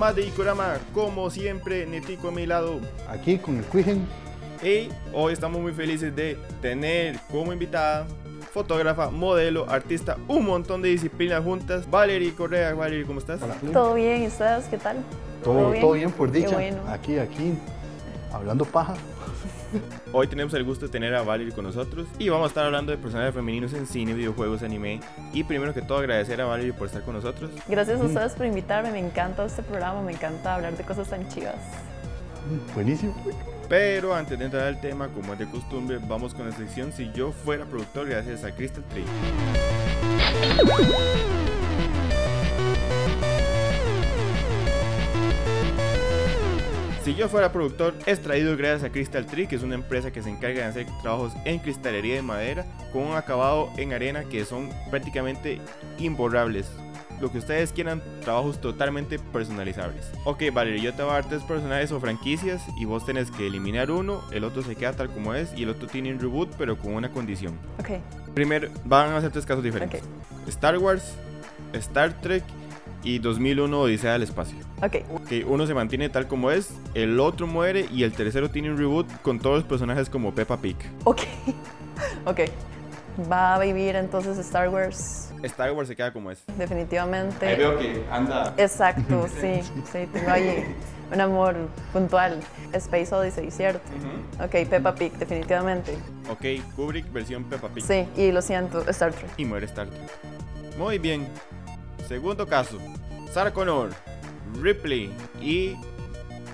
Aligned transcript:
Más 0.00 0.16
de 0.16 0.22
Ikorama, 0.24 0.78
como 0.94 1.28
siempre, 1.28 1.84
Netico 1.84 2.28
a 2.28 2.30
mi 2.30 2.46
lado. 2.46 2.80
Aquí 3.06 3.36
con 3.36 3.58
el 3.58 3.64
Cuigen. 3.64 4.06
Y 4.62 4.88
hoy 5.12 5.34
estamos 5.34 5.60
muy 5.60 5.72
felices 5.72 6.16
de 6.16 6.38
tener 6.62 7.20
como 7.30 7.52
invitada 7.52 8.06
fotógrafa, 8.50 9.10
modelo, 9.10 9.68
artista, 9.68 10.16
un 10.26 10.46
montón 10.46 10.80
de 10.80 10.88
disciplinas 10.88 11.44
juntas. 11.44 11.88
Valerie 11.90 12.34
Correa, 12.34 12.72
Valerie, 12.72 13.04
¿cómo 13.04 13.18
estás? 13.18 13.42
Hola. 13.42 13.56
Todo 13.74 13.92
bien, 13.92 14.22
¿y 14.22 14.26
ustedes 14.28 14.64
qué 14.70 14.78
tal? 14.78 15.04
Todo, 15.44 15.74
todo 15.74 15.92
bien 15.92 16.10
por 16.10 16.32
Qué 16.32 16.38
dicha. 16.38 16.54
bueno. 16.54 16.78
Aquí, 16.88 17.18
aquí, 17.18 17.52
hablando 18.32 18.64
paja. 18.64 18.94
Hoy 20.12 20.26
tenemos 20.26 20.52
el 20.54 20.64
gusto 20.64 20.86
de 20.86 20.92
tener 20.92 21.14
a 21.14 21.22
Valerie 21.22 21.52
con 21.52 21.64
nosotros 21.64 22.06
y 22.18 22.28
vamos 22.28 22.46
a 22.46 22.48
estar 22.48 22.66
hablando 22.66 22.92
de 22.92 22.98
personajes 22.98 23.34
femeninos 23.34 23.72
en 23.72 23.86
cine, 23.86 24.14
videojuegos, 24.14 24.62
anime. 24.62 25.00
Y 25.32 25.44
primero 25.44 25.74
que 25.74 25.82
todo 25.82 25.98
agradecer 25.98 26.40
a 26.40 26.46
Valerie 26.46 26.72
por 26.72 26.86
estar 26.86 27.02
con 27.02 27.14
nosotros. 27.14 27.50
Gracias 27.68 28.00
a 28.00 28.04
ustedes 28.04 28.32
por 28.32 28.46
invitarme, 28.46 28.90
me 28.92 28.98
encanta 28.98 29.44
este 29.44 29.62
programa, 29.62 30.02
me 30.02 30.12
encanta 30.12 30.54
hablar 30.54 30.76
de 30.76 30.84
cosas 30.84 31.08
tan 31.08 31.28
chivas. 31.28 31.56
Buenísimo. 32.74 33.14
Pero 33.68 34.14
antes 34.14 34.38
de 34.38 34.46
entrar 34.46 34.64
al 34.64 34.80
tema, 34.80 35.08
como 35.08 35.34
es 35.34 35.38
de 35.38 35.48
costumbre, 35.48 35.98
vamos 36.02 36.34
con 36.34 36.48
la 36.48 36.56
sección 36.56 36.92
Si 36.92 37.12
yo 37.12 37.30
fuera 37.30 37.64
productor, 37.64 38.08
gracias 38.08 38.42
a 38.44 38.52
Crystal 38.52 38.82
Tree. 38.84 39.04
Si 47.04 47.14
yo 47.14 47.30
fuera 47.30 47.50
productor, 47.50 47.94
es 48.04 48.20
traído 48.20 48.54
gracias 48.58 48.84
a 48.84 48.92
Crystal 48.92 49.24
Tree, 49.24 49.46
que 49.46 49.56
es 49.56 49.62
una 49.62 49.74
empresa 49.74 50.10
que 50.10 50.22
se 50.22 50.28
encarga 50.28 50.60
de 50.60 50.64
hacer 50.64 50.86
trabajos 51.00 51.32
en 51.46 51.58
cristalería 51.58 52.14
de 52.16 52.22
madera 52.22 52.66
con 52.92 53.02
un 53.04 53.16
acabado 53.16 53.70
en 53.78 53.94
arena 53.94 54.24
que 54.24 54.44
son 54.44 54.68
prácticamente 54.90 55.60
imborrables. 55.98 56.70
Lo 57.18 57.32
que 57.32 57.38
ustedes 57.38 57.72
quieran, 57.72 58.02
trabajos 58.22 58.60
totalmente 58.60 59.18
personalizables. 59.18 60.10
Ok, 60.24 60.42
Valerie, 60.52 60.82
yo 60.82 60.92
te 60.92 61.02
voy 61.02 61.12
a 61.12 61.14
dar 61.14 61.28
tres 61.28 61.42
personajes 61.42 61.90
o 61.92 62.00
franquicias 62.00 62.62
y 62.78 62.84
vos 62.84 63.06
tenés 63.06 63.30
que 63.30 63.46
eliminar 63.46 63.90
uno, 63.90 64.22
el 64.30 64.44
otro 64.44 64.62
se 64.62 64.76
queda 64.76 64.92
tal 64.92 65.08
como 65.08 65.34
es 65.34 65.52
y 65.56 65.62
el 65.62 65.70
otro 65.70 65.86
tiene 65.86 66.12
un 66.12 66.20
reboot 66.20 66.50
pero 66.58 66.78
con 66.78 66.94
una 66.94 67.10
condición. 67.10 67.58
Ok, 67.78 67.90
Primero, 68.34 68.68
van 68.84 69.12
a 69.12 69.20
ser 69.20 69.32
tres 69.32 69.46
casos 69.46 69.64
diferentes. 69.64 70.02
Star 70.46 70.78
Wars, 70.78 71.14
Star 71.72 72.12
Trek 72.20 72.44
y 73.02 73.18
2001 73.18 73.80
Odisea 73.80 74.12
del 74.12 74.22
Espacio. 74.22 74.56
ok, 74.82 75.26
Que 75.28 75.44
uno 75.44 75.66
se 75.66 75.74
mantiene 75.74 76.08
tal 76.08 76.26
como 76.28 76.50
es, 76.50 76.70
el 76.94 77.18
otro 77.20 77.46
muere 77.46 77.86
y 77.92 78.02
el 78.02 78.12
tercero 78.12 78.50
tiene 78.50 78.70
un 78.70 78.78
reboot 78.78 79.06
con 79.22 79.38
todos 79.38 79.56
los 79.56 79.64
personajes 79.64 80.08
como 80.10 80.34
Peppa 80.34 80.56
Pig. 80.58 80.76
ok, 81.04 81.20
ok. 82.26 82.40
Va 83.30 83.56
a 83.56 83.58
vivir 83.58 83.96
entonces 83.96 84.38
Star 84.38 84.68
Wars, 84.68 85.30
Star 85.42 85.72
Wars 85.72 85.88
se 85.88 85.96
queda 85.96 86.12
como 86.12 86.30
es. 86.30 86.42
definitivamente. 86.56 87.46
Ahí 87.46 87.56
veo 87.56 87.78
que 87.78 88.04
anda. 88.10 88.54
Exacto, 88.56 89.26
sí, 89.40 89.60
sí, 89.92 90.06
tengo 90.12 90.30
ahí 90.30 90.64
un 91.12 91.20
amor 91.20 91.56
puntual. 91.92 92.38
Space 92.72 93.12
Odyssey, 93.14 93.50
¿cierto? 93.50 93.80
Ok, 94.42 94.68
Peppa 94.70 94.94
Pig, 94.94 95.12
definitivamente. 95.14 95.98
Ok, 96.30 96.62
Kubrick 96.76 97.12
versión 97.12 97.44
Peppa 97.44 97.68
Pig. 97.68 97.84
Sí, 97.84 98.06
y 98.16 98.30
lo 98.30 98.40
siento, 98.42 98.88
Star 98.88 99.12
Trek. 99.12 99.30
Y 99.36 99.44
muere 99.44 99.66
Star 99.66 99.88
Trek. 99.88 100.00
Muy 100.78 100.98
bien. 100.98 101.26
Segundo 102.10 102.44
caso. 102.44 102.76
Sarah 103.32 103.52
Connor, 103.52 103.90
Ripley 104.60 105.12
y 105.40 105.76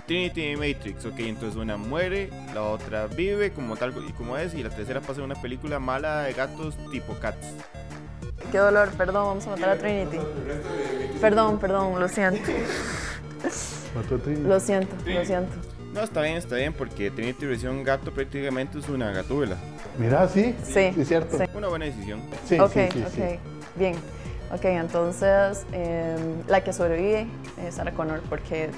Trinity 0.06 0.54
Matrix. 0.54 1.06
Ok, 1.06 1.20
entonces 1.20 1.56
una 1.56 1.78
muere, 1.78 2.28
la 2.52 2.62
otra 2.62 3.06
vive 3.06 3.50
como 3.54 3.74
tal 3.74 3.94
y 4.06 4.12
como 4.12 4.36
es, 4.36 4.52
y 4.52 4.62
la 4.62 4.68
tercera 4.68 5.00
pasa 5.00 5.20
en 5.20 5.24
una 5.24 5.40
película 5.40 5.78
mala 5.78 6.24
de 6.24 6.34
gatos 6.34 6.76
tipo 6.90 7.14
Cats. 7.14 7.54
Qué 8.52 8.58
dolor, 8.58 8.90
perdón, 8.98 9.28
vamos 9.28 9.46
a 9.46 9.50
matar 9.52 9.70
a 9.70 9.78
Trinity. 9.78 10.18
Perdón, 11.22 11.58
perdón, 11.58 11.98
lo 11.98 12.06
siento. 12.06 12.52
Mató 13.94 14.16
a 14.16 14.18
Trini. 14.18 14.46
Lo 14.46 14.60
siento, 14.60 14.94
lo 15.06 15.24
siento. 15.24 15.54
No, 15.94 16.02
está 16.02 16.20
bien, 16.20 16.36
está 16.36 16.56
bien, 16.56 16.74
porque 16.74 17.10
Trinity 17.10 17.46
versión 17.46 17.82
gato 17.82 18.10
prácticamente 18.10 18.78
es 18.78 18.90
una 18.90 19.10
gatúbela. 19.10 19.56
Mira, 19.96 20.28
sí. 20.28 20.54
Sí, 20.62 20.92
es 20.98 21.08
cierto. 21.08 21.38
sí. 21.38 21.44
Una 21.54 21.68
buena 21.68 21.86
decisión. 21.86 22.20
Sí, 22.46 22.60
ok, 22.60 22.72
sí, 22.72 22.88
sí, 22.92 23.02
ok, 23.06 23.10
sí. 23.14 23.38
bien. 23.74 23.94
Ok, 24.52 24.64
entonces 24.64 25.66
em, 25.72 26.42
la 26.46 26.62
que 26.62 26.72
sobrevive 26.72 27.26
es 27.64 27.74
Sarah 27.74 27.92
Connor 27.92 28.20
porque 28.28 28.70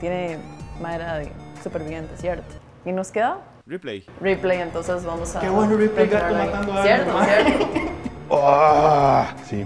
tiene 0.00 0.38
madera 0.80 1.18
de 1.18 1.32
superviviente, 1.62 2.16
¿cierto? 2.16 2.54
¿Y 2.84 2.92
nos 2.92 3.10
queda? 3.10 3.38
Replay. 3.66 4.04
Replay, 4.20 4.60
entonces 4.60 5.04
vamos 5.04 5.34
a... 5.36 5.40
Qué 5.40 5.48
bueno, 5.48 5.76
retirarla 5.76 6.46
gato 6.46 6.50
matando 6.50 6.72
a 6.74 6.82
¿Cierto? 6.82 7.24
¿Cierto? 7.24 7.94
Ah, 8.30 9.34
sí. 9.48 9.64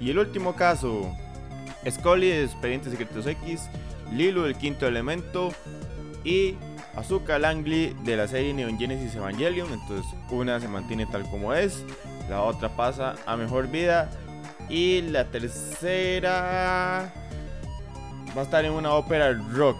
Y 0.00 0.10
el 0.10 0.18
último 0.18 0.54
caso. 0.54 1.12
Scully 1.88 2.28
de 2.28 2.44
Expedientes 2.44 2.92
Secretos 2.92 3.26
X, 3.26 3.68
Lilo 4.12 4.44
del 4.44 4.56
Quinto 4.56 4.86
Elemento 4.86 5.50
y 6.24 6.56
Azuka 6.96 7.38
Langley 7.38 7.94
de 8.04 8.16
la 8.16 8.28
serie 8.28 8.54
Neon 8.54 8.78
Genesis 8.78 9.14
Evangelion. 9.14 9.68
Entonces 9.72 10.06
una 10.30 10.60
se 10.60 10.68
mantiene 10.68 11.06
tal 11.06 11.28
como 11.28 11.54
es, 11.54 11.84
la 12.28 12.42
otra 12.42 12.68
pasa 12.68 13.14
a 13.26 13.36
mejor 13.36 13.68
vida 13.68 14.10
y 14.68 15.02
la 15.02 15.24
tercera 15.24 17.10
va 18.36 18.40
a 18.40 18.44
estar 18.44 18.64
en 18.64 18.72
una 18.72 18.92
ópera 18.92 19.32
rock. 19.52 19.76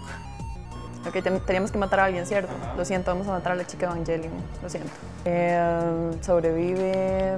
Ok, 1.07 1.23
ten- 1.23 1.39
teníamos 1.45 1.71
que 1.71 1.77
matar 1.77 2.01
a 2.01 2.05
alguien, 2.05 2.25
¿cierto? 2.25 2.51
Lo 2.75 2.83
siento, 2.83 3.11
vamos 3.11 3.27
a 3.27 3.31
matar 3.31 3.53
a 3.53 3.55
la 3.55 3.65
chica 3.65 3.85
Evangelion, 3.85 4.33
lo 4.61 4.69
siento. 4.69 4.89
Em, 5.25 6.21
sobrevive 6.21 7.37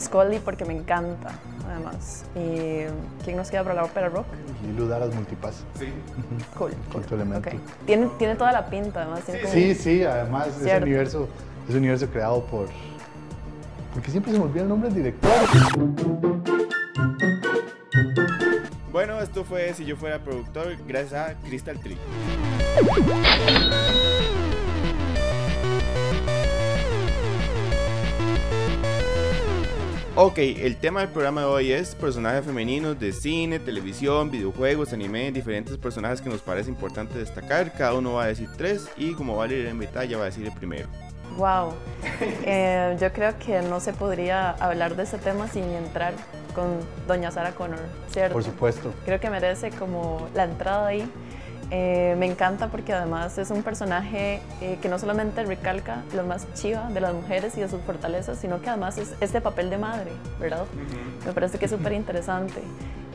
Scully 0.00 0.38
porque 0.38 0.64
me 0.64 0.74
encanta, 0.74 1.32
además. 1.70 2.24
¿Y 2.34 2.84
quién 3.22 3.36
nos 3.36 3.50
queda 3.50 3.62
para 3.64 3.74
la 3.74 3.84
ópera 3.84 4.08
rock? 4.08 4.26
Lilo 4.66 4.86
Daras 4.88 5.14
Multipass. 5.14 5.64
Cool. 6.58 6.72
Quinto 6.90 7.14
elemento. 7.14 7.50
Tiene, 7.84 8.08
tiene 8.18 8.34
toda 8.36 8.52
la 8.52 8.66
pinta, 8.66 9.02
además. 9.02 9.20
Como- 9.26 9.52
Sí, 9.52 9.74
sí, 9.74 10.02
además 10.02 10.48
ese 10.48 10.64
Cierto. 10.64 10.84
universo, 10.86 11.28
ese 11.68 11.76
universo 11.78 12.06
creado 12.08 12.44
por. 12.44 12.68
Porque 13.92 14.10
siempre 14.10 14.32
se 14.32 14.38
me 14.38 14.44
olvida 14.44 14.62
el 14.62 14.68
nombre 14.68 14.88
del 14.90 14.96
director. 15.04 15.30
Bueno, 18.96 19.20
esto 19.20 19.44
fue 19.44 19.74
Si 19.74 19.84
yo 19.84 19.94
fuera 19.94 20.20
productor, 20.20 20.74
gracias 20.86 21.12
a 21.12 21.34
Crystal 21.42 21.78
Tree. 21.78 21.98
Ok, 30.14 30.38
el 30.38 30.78
tema 30.78 31.00
del 31.00 31.10
programa 31.10 31.42
de 31.42 31.46
hoy 31.46 31.72
es 31.72 31.94
personajes 31.94 32.46
femeninos 32.46 32.98
de 32.98 33.12
cine, 33.12 33.58
televisión, 33.58 34.30
videojuegos, 34.30 34.94
anime, 34.94 35.30
diferentes 35.30 35.76
personajes 35.76 36.22
que 36.22 36.30
nos 36.30 36.40
parece 36.40 36.70
importante 36.70 37.18
destacar. 37.18 37.74
Cada 37.74 37.92
uno 37.92 38.14
va 38.14 38.24
a 38.24 38.28
decir 38.28 38.48
tres 38.56 38.88
y 38.96 39.12
como 39.12 39.36
vale 39.36 39.62
la 39.62 39.68
invitada, 39.68 40.06
ya 40.06 40.16
va 40.16 40.22
a 40.22 40.26
decir 40.28 40.46
el 40.46 40.52
primero. 40.52 40.88
Wow. 41.36 41.74
Eh, 42.46 42.96
yo 42.98 43.12
creo 43.12 43.38
que 43.38 43.60
no 43.60 43.78
se 43.78 43.92
podría 43.92 44.52
hablar 44.52 44.96
de 44.96 45.02
ese 45.02 45.18
tema 45.18 45.48
sin 45.48 45.64
entrar 45.64 46.14
con 46.56 46.78
doña 47.06 47.30
Sarah 47.30 47.52
Connor, 47.52 47.78
¿cierto? 48.10 48.32
Por 48.32 48.42
supuesto. 48.42 48.92
Creo 49.04 49.20
que 49.20 49.28
merece 49.28 49.70
como 49.70 50.26
la 50.34 50.44
entrada 50.44 50.86
ahí. 50.86 51.08
Eh, 51.70 52.14
me 52.18 52.26
encanta 52.26 52.68
porque 52.68 52.92
además 52.92 53.38
es 53.38 53.50
un 53.50 53.62
personaje 53.62 54.40
eh, 54.60 54.78
que 54.80 54.88
no 54.88 54.98
solamente 54.98 55.44
recalca 55.44 56.02
lo 56.14 56.24
más 56.24 56.46
chiva 56.54 56.88
de 56.90 57.00
las 57.00 57.12
mujeres 57.12 57.58
y 57.58 57.60
de 57.60 57.68
sus 57.68 57.80
fortalezas, 57.82 58.38
sino 58.38 58.62
que 58.62 58.70
además 58.70 58.98
es 58.98 59.14
este 59.20 59.40
papel 59.40 59.68
de 59.68 59.76
madre, 59.76 60.12
¿verdad? 60.40 60.64
Me 61.26 61.32
parece 61.32 61.58
que 61.58 61.66
es 61.66 61.70
súper 61.70 61.92
interesante. 61.92 62.62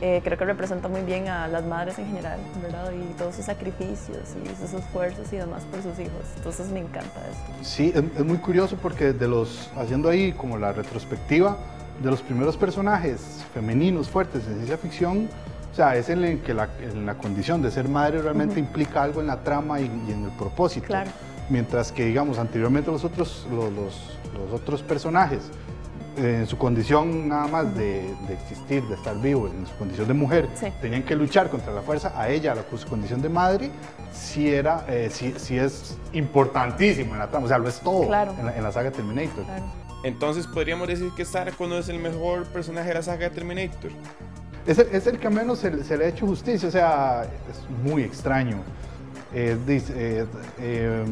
Eh, 0.02 0.20
creo 0.22 0.36
que 0.36 0.44
representa 0.44 0.88
muy 0.88 1.00
bien 1.00 1.28
a 1.28 1.48
las 1.48 1.64
madres 1.64 1.98
en 1.98 2.06
general, 2.08 2.38
¿verdad? 2.60 2.92
Y 2.92 3.14
todos 3.14 3.36
sus 3.36 3.46
sacrificios 3.46 4.34
y 4.44 4.60
sus 4.60 4.74
esfuerzos 4.74 5.32
y 5.32 5.36
demás 5.36 5.62
por 5.70 5.82
sus 5.82 5.98
hijos. 5.98 6.24
Entonces 6.36 6.68
me 6.68 6.80
encanta 6.80 7.20
eso. 7.30 7.64
Sí, 7.64 7.92
es, 7.94 8.02
es 8.18 8.24
muy 8.24 8.38
curioso 8.38 8.76
porque 8.82 9.12
de 9.12 9.28
los, 9.28 9.70
haciendo 9.76 10.08
ahí 10.08 10.32
como 10.32 10.58
la 10.58 10.72
retrospectiva, 10.72 11.56
de 12.02 12.10
los 12.10 12.22
primeros 12.22 12.56
personajes 12.56 13.44
femeninos 13.54 14.08
fuertes 14.08 14.42
en 14.46 14.54
ciencia 14.54 14.78
ficción, 14.78 15.28
o 15.72 15.74
sea, 15.74 15.96
es 15.96 16.08
en 16.08 16.24
el 16.24 16.40
que 16.40 16.52
la, 16.54 16.68
en 16.80 17.06
la 17.06 17.14
condición 17.14 17.62
de 17.62 17.70
ser 17.70 17.88
madre 17.88 18.20
realmente 18.22 18.60
implica 18.60 19.02
algo 19.02 19.20
en 19.20 19.26
la 19.26 19.42
trama 19.42 19.80
y, 19.80 19.84
y 20.08 20.12
en 20.12 20.24
el 20.24 20.30
propósito. 20.32 20.86
Claro. 20.88 21.10
Mientras 21.48 21.92
que, 21.92 22.04
digamos, 22.06 22.38
anteriormente 22.38 22.90
los 22.90 23.04
otros, 23.04 23.46
los, 23.50 23.72
los- 23.72 24.18
los 24.32 24.58
otros 24.60 24.82
personajes 24.82 25.40
eh, 26.16 26.38
en 26.40 26.46
su 26.46 26.56
condición 26.56 27.28
nada 27.28 27.46
más 27.48 27.74
de, 27.74 28.14
de 28.26 28.34
existir, 28.34 28.82
de 28.84 28.94
estar 28.94 29.18
vivo, 29.20 29.46
en 29.48 29.66
su 29.66 29.74
condición 29.76 30.08
de 30.08 30.14
mujer, 30.14 30.48
Sí. 30.54 30.66
tenían 30.80 31.02
que 31.02 31.14
luchar 31.16 31.48
contra 31.50 31.72
la 31.72 31.82
fuerza, 31.82 32.12
a 32.16 32.28
ella, 32.30 32.54
la, 32.54 32.62
su 32.78 32.86
condición 32.88 33.20
de 33.22 33.28
madre, 33.28 33.70
sí, 34.12 34.48
era, 34.48 34.84
eh, 34.88 35.08
sí, 35.10 35.34
sí 35.36 35.58
es 35.58 35.96
importantísimo 36.12 37.12
en 37.14 37.18
la 37.18 37.28
trama, 37.28 37.44
o 37.46 37.48
sea, 37.48 37.58
lo 37.58 37.68
es 37.68 37.80
todo 37.80 38.06
Claro. 38.06 38.34
en, 38.38 38.46
la, 38.46 38.56
en 38.56 38.62
la 38.62 38.72
saga 38.72 38.90
Terminator. 38.90 39.44
Claro. 39.44 39.64
Entonces 40.04 40.46
podríamos 40.46 40.88
decir 40.88 41.10
que 41.16 41.24
Sarah 41.24 41.52
Connor 41.52 41.78
es 41.80 41.88
el 41.88 41.98
mejor 41.98 42.44
personaje 42.46 42.88
de 42.88 42.94
la 42.94 43.02
saga 43.02 43.28
de 43.28 43.34
Terminator. 43.34 43.90
Es 44.66 44.78
el, 44.78 44.88
es 44.92 45.06
el 45.06 45.18
que 45.18 45.28
menos 45.30 45.58
se, 45.58 45.70
le- 45.70 45.84
se 45.84 45.96
le 45.96 46.04
ha 46.06 46.08
hecho 46.08 46.26
justicia, 46.26 46.68
o 46.68 46.72
sea, 46.72 47.22
es 47.50 47.60
muy 47.84 48.02
extraño. 48.02 48.58
Eh, 49.34 49.56
dice, 49.66 49.92
eh, 49.96 50.26
eh, 50.60 51.04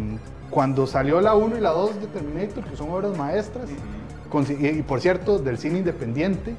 cuando 0.50 0.86
salió 0.86 1.20
la 1.20 1.34
1 1.34 1.56
y 1.56 1.60
la 1.60 1.70
2 1.70 2.00
de 2.00 2.06
Terminator, 2.08 2.64
que 2.64 2.76
son 2.76 2.90
obras 2.90 3.16
maestras, 3.16 3.68
y, 3.70 4.66
y 4.66 4.82
por 4.82 5.00
cierto, 5.00 5.38
del 5.38 5.58
cine 5.58 5.78
independiente, 5.78 6.54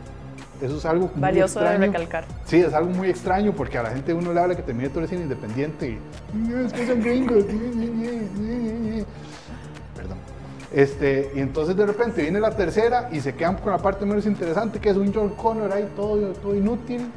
eso 0.61 0.77
es 0.77 0.85
algo 0.85 1.09
muy 1.13 1.21
Valioso 1.21 1.59
de 1.59 1.65
extraño. 1.65 1.91
recalcar. 1.93 2.25
Sí, 2.45 2.57
es 2.57 2.73
algo 2.73 2.91
muy 2.91 3.09
extraño 3.09 3.53
porque 3.53 3.77
a 3.77 3.83
la 3.83 3.89
gente 3.91 4.13
uno 4.13 4.33
le 4.33 4.39
habla 4.39 4.55
que 4.55 4.61
Terminator 4.61 5.03
es 5.03 5.09
cine 5.09 5.23
independiente 5.23 5.89
y 5.89 5.97
"No, 6.37 6.59
es 6.65 6.73
que 6.73 6.85
son 6.87 7.01
gringos. 7.01 7.45
Este, 10.71 11.31
y 11.35 11.39
entonces 11.39 11.75
de 11.75 11.85
repente 11.85 12.21
viene 12.21 12.39
la 12.39 12.51
tercera 12.51 13.09
y 13.11 13.19
se 13.19 13.35
quedan 13.35 13.57
con 13.57 13.73
la 13.73 13.77
parte 13.77 14.05
menos 14.05 14.25
interesante 14.25 14.79
que 14.79 14.89
es 14.89 14.95
un 14.95 15.13
John 15.13 15.29
Connor 15.35 15.71
ahí 15.73 15.91
todo, 15.95 16.17
todo 16.33 16.55
inútil. 16.55 17.11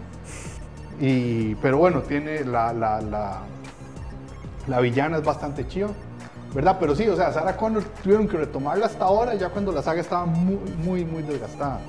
Y, 1.00 1.54
pero 1.56 1.78
bueno, 1.78 2.02
tiene 2.02 2.44
la, 2.44 2.72
la, 2.72 3.00
la, 3.00 3.42
la 4.66 4.80
villana 4.80 5.18
es 5.18 5.24
bastante 5.24 5.66
chiva, 5.66 5.90
¿verdad? 6.54 6.76
Pero 6.80 6.94
sí, 6.94 7.08
o 7.08 7.16
sea, 7.16 7.32
Sarah 7.32 7.56
Connor 7.56 7.82
tuvieron 8.02 8.28
que 8.28 8.36
retomarla 8.36 8.86
hasta 8.86 9.04
ahora, 9.04 9.34
ya 9.34 9.50
cuando 9.50 9.72
la 9.72 9.82
saga 9.82 10.00
estaba 10.00 10.26
muy, 10.26 10.58
muy, 10.84 11.04
muy 11.04 11.22
desgastada. 11.22 11.80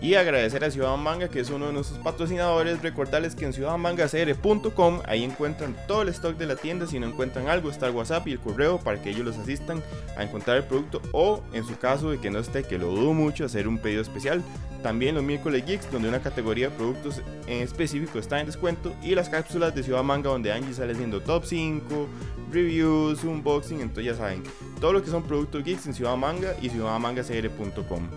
Y 0.00 0.14
agradecer 0.14 0.62
a 0.64 0.70
Ciudad 0.70 0.96
Manga, 0.96 1.28
que 1.28 1.40
es 1.40 1.50
uno 1.50 1.68
de 1.68 1.72
nuestros 1.72 1.98
patrocinadores. 2.00 2.82
Recordarles 2.82 3.34
que 3.34 3.46
en 3.46 3.52
ciudadmangacr.com 3.52 5.00
ahí 5.06 5.24
encuentran 5.24 5.74
todo 5.86 6.02
el 6.02 6.08
stock 6.08 6.36
de 6.36 6.46
la 6.46 6.56
tienda. 6.56 6.86
Si 6.86 6.98
no 6.98 7.06
encuentran 7.06 7.48
algo, 7.48 7.70
está 7.70 7.86
el 7.86 7.94
WhatsApp 7.94 8.26
y 8.28 8.32
el 8.32 8.40
correo 8.40 8.78
para 8.78 9.00
que 9.00 9.10
ellos 9.10 9.24
los 9.24 9.38
asistan 9.38 9.82
a 10.16 10.22
encontrar 10.22 10.58
el 10.58 10.64
producto. 10.64 11.00
O 11.12 11.42
en 11.52 11.64
su 11.64 11.78
caso 11.78 12.10
de 12.10 12.18
que 12.18 12.30
no 12.30 12.38
esté, 12.38 12.64
que 12.64 12.78
lo 12.78 12.88
dudo 12.88 13.14
mucho, 13.14 13.44
hacer 13.44 13.66
un 13.66 13.78
pedido 13.78 14.02
especial. 14.02 14.42
También 14.82 15.14
los 15.14 15.24
miércoles 15.24 15.64
Geeks, 15.64 15.90
donde 15.90 16.10
una 16.10 16.20
categoría 16.20 16.68
de 16.68 16.76
productos 16.76 17.22
en 17.46 17.62
específico 17.62 18.18
está 18.18 18.38
en 18.40 18.46
descuento. 18.46 18.92
Y 19.02 19.14
las 19.14 19.30
cápsulas 19.30 19.74
de 19.74 19.82
Ciudad 19.82 20.02
Manga, 20.02 20.28
donde 20.28 20.52
Angie 20.52 20.74
sale 20.74 20.92
haciendo 20.92 21.22
top 21.22 21.46
5, 21.46 22.08
reviews, 22.52 23.24
unboxing. 23.24 23.80
Entonces 23.80 24.04
ya 24.04 24.14
saben, 24.14 24.42
todo 24.80 24.92
lo 24.92 25.02
que 25.02 25.10
son 25.10 25.22
productos 25.22 25.64
geeks 25.64 25.86
en 25.86 25.94
Ciudad 25.94 26.16
Manga 26.16 26.54
y 26.60 26.68
ciudadmangacr.com. 26.68 28.08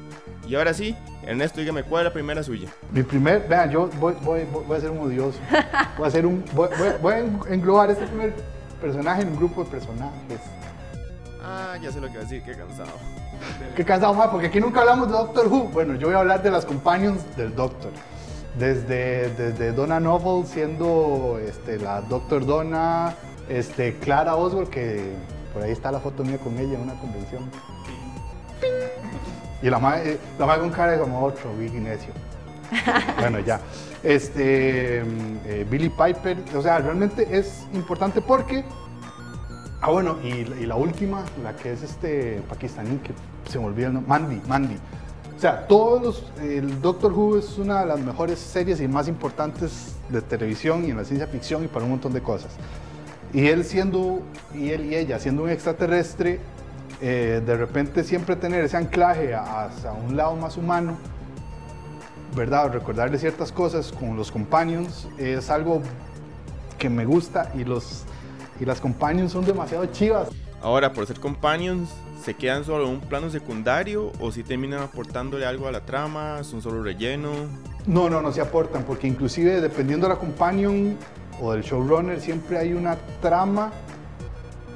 Y 0.47 0.55
ahora 0.55 0.73
sí, 0.73 0.95
Ernesto, 1.23 1.59
dígame 1.59 1.83
cuál 1.83 2.03
es 2.03 2.09
la 2.09 2.13
primera 2.13 2.41
suya. 2.41 2.69
Mi 2.91 3.03
primer, 3.03 3.45
vean, 3.49 3.69
yo 3.69 3.89
voy, 3.99 4.13
voy, 4.23 4.45
voy- 4.65 4.77
a 4.77 4.79
ser 4.81 4.91
un 4.91 4.99
odioso. 4.99 5.37
Voy 5.97 6.05
a, 6.05 6.07
hacer 6.07 6.25
un, 6.25 6.43
voy, 6.53 7.13
a 7.13 7.19
englobar 7.53 7.91
este 7.91 8.05
primer 8.07 8.33
personaje 8.81 9.23
en 9.23 9.29
un 9.29 9.35
grupo 9.35 9.63
de 9.63 9.69
personajes. 9.69 10.39
Ah, 11.43 11.75
ya 11.81 11.91
sé 11.91 11.99
lo 11.99 12.07
que 12.07 12.13
va 12.13 12.19
a 12.21 12.23
decir, 12.23 12.41
qué 12.43 12.53
cansado. 12.53 12.89
Qué 13.75 13.83
cansado 13.85 14.13
más, 14.13 14.29
porque 14.29 14.47
aquí 14.47 14.59
nunca 14.59 14.79
hablamos 14.81 15.07
de 15.07 15.13
Doctor 15.13 15.47
Who. 15.47 15.65
Bueno, 15.65 15.95
yo 15.95 16.07
voy 16.07 16.15
a 16.15 16.19
hablar 16.19 16.41
de 16.41 16.49
las 16.51 16.65
companions 16.65 17.19
del 17.35 17.53
Doctor. 17.55 17.91
Desde, 18.57 19.29
desde 19.35 19.71
Donna 19.73 19.99
Novel 19.99 20.45
siendo 20.47 21.39
este, 21.45 21.77
la 21.77 22.01
Doctor 22.01 22.45
Donna, 22.45 23.13
este, 23.49 23.95
Clara 23.99 24.35
Oswald, 24.35 24.69
que 24.69 25.13
por 25.53 25.61
ahí 25.61 25.71
está 25.71 25.91
la 25.91 25.99
foto 25.99 26.23
mía 26.23 26.37
con 26.39 26.57
ella 26.57 26.73
en 26.75 26.81
una 26.81 26.93
convención. 26.99 27.43
Y 29.61 29.69
la 29.69 29.79
madre, 29.79 30.19
la 30.37 30.45
madre 30.45 30.61
con 30.61 30.69
cara 30.71 30.91
de 30.93 30.99
como 30.99 31.23
otro, 31.23 31.53
Big 31.57 31.73
Necio. 31.73 32.13
bueno, 33.19 33.39
ya. 33.39 33.59
Este, 34.03 35.03
mm, 35.03 35.37
eh, 35.45 35.65
Billy 35.69 35.89
Piper, 35.89 36.37
o 36.55 36.61
sea, 36.61 36.79
realmente 36.79 37.27
es 37.29 37.65
importante 37.73 38.21
porque 38.21 38.63
Ah, 39.79 39.91
bueno, 39.91 40.17
y, 40.23 40.29
y 40.29 40.65
la 40.65 40.75
última, 40.75 41.23
la 41.43 41.55
que 41.55 41.71
es 41.71 41.83
este 41.83 42.41
pakistaní, 42.49 42.97
que 42.97 43.13
se 43.49 43.59
me 43.59 43.65
olvida 43.65 43.87
el 43.87 43.93
nombre, 43.93 44.09
Mandy, 44.09 44.41
Mandy. 44.47 44.75
O 45.35 45.39
sea, 45.39 45.67
todos 45.67 46.01
los, 46.01 46.23
el 46.41 46.81
Doctor 46.81 47.13
Who 47.13 47.37
es 47.37 47.59
una 47.59 47.81
de 47.81 47.85
las 47.85 47.99
mejores 47.99 48.39
series 48.39 48.81
y 48.81 48.87
más 48.87 49.07
importantes 49.07 49.95
de 50.09 50.21
televisión 50.23 50.83
y 50.83 50.89
en 50.89 50.97
la 50.97 51.05
ciencia 51.05 51.27
ficción 51.27 51.63
y 51.63 51.67
para 51.67 51.85
un 51.85 51.91
montón 51.91 52.11
de 52.11 52.21
cosas. 52.21 52.53
Y 53.33 53.45
él 53.47 53.63
siendo, 53.63 54.21
y 54.55 54.71
él 54.71 54.85
y 54.85 54.95
ella 54.95 55.19
siendo 55.19 55.43
un 55.43 55.51
extraterrestre, 55.51 56.39
eh, 57.01 57.41
de 57.45 57.55
repente 57.57 58.03
siempre 58.03 58.35
tener 58.35 58.63
ese 58.65 58.77
anclaje 58.77 59.33
a- 59.35 59.65
hacia 59.65 59.91
un 59.91 60.15
lado 60.17 60.35
más 60.35 60.57
humano, 60.57 60.97
¿verdad? 62.35 62.71
Recordarle 62.71 63.17
ciertas 63.17 63.51
cosas 63.51 63.91
con 63.91 64.15
los 64.15 64.31
companions 64.31 65.07
es 65.17 65.49
algo 65.49 65.81
que 66.77 66.89
me 66.89 67.05
gusta 67.05 67.51
y 67.55 67.63
los 67.63 68.03
y 68.59 68.65
las 68.65 68.81
companions 68.81 69.31
son 69.31 69.45
demasiado 69.45 69.85
chivas. 69.87 70.29
Ahora, 70.63 70.91
por 70.91 71.05
ser 71.05 71.19
companions, 71.19 71.89
¿se 72.25 72.33
quedan 72.33 72.63
solo 72.63 72.85
en 72.85 72.93
un 72.95 72.99
plano 73.01 73.29
secundario 73.29 74.11
o 74.19 74.31
si 74.31 74.41
terminan 74.41 74.81
aportándole 74.81 75.45
algo 75.45 75.67
a 75.67 75.71
la 75.71 75.81
trama? 75.85 76.43
¿Son 76.43 76.59
solo 76.63 76.81
relleno? 76.81 77.29
No, 77.85 78.09
no, 78.09 78.19
no 78.19 78.31
se 78.31 78.41
aportan 78.41 78.81
porque 78.83 79.05
inclusive 79.07 79.61
dependiendo 79.61 80.07
de 80.07 80.13
la 80.15 80.19
companion 80.19 80.97
o 81.39 81.51
del 81.53 81.61
showrunner 81.61 82.19
siempre 82.19 82.57
hay 82.57 82.73
una 82.73 82.97
trama 83.21 83.71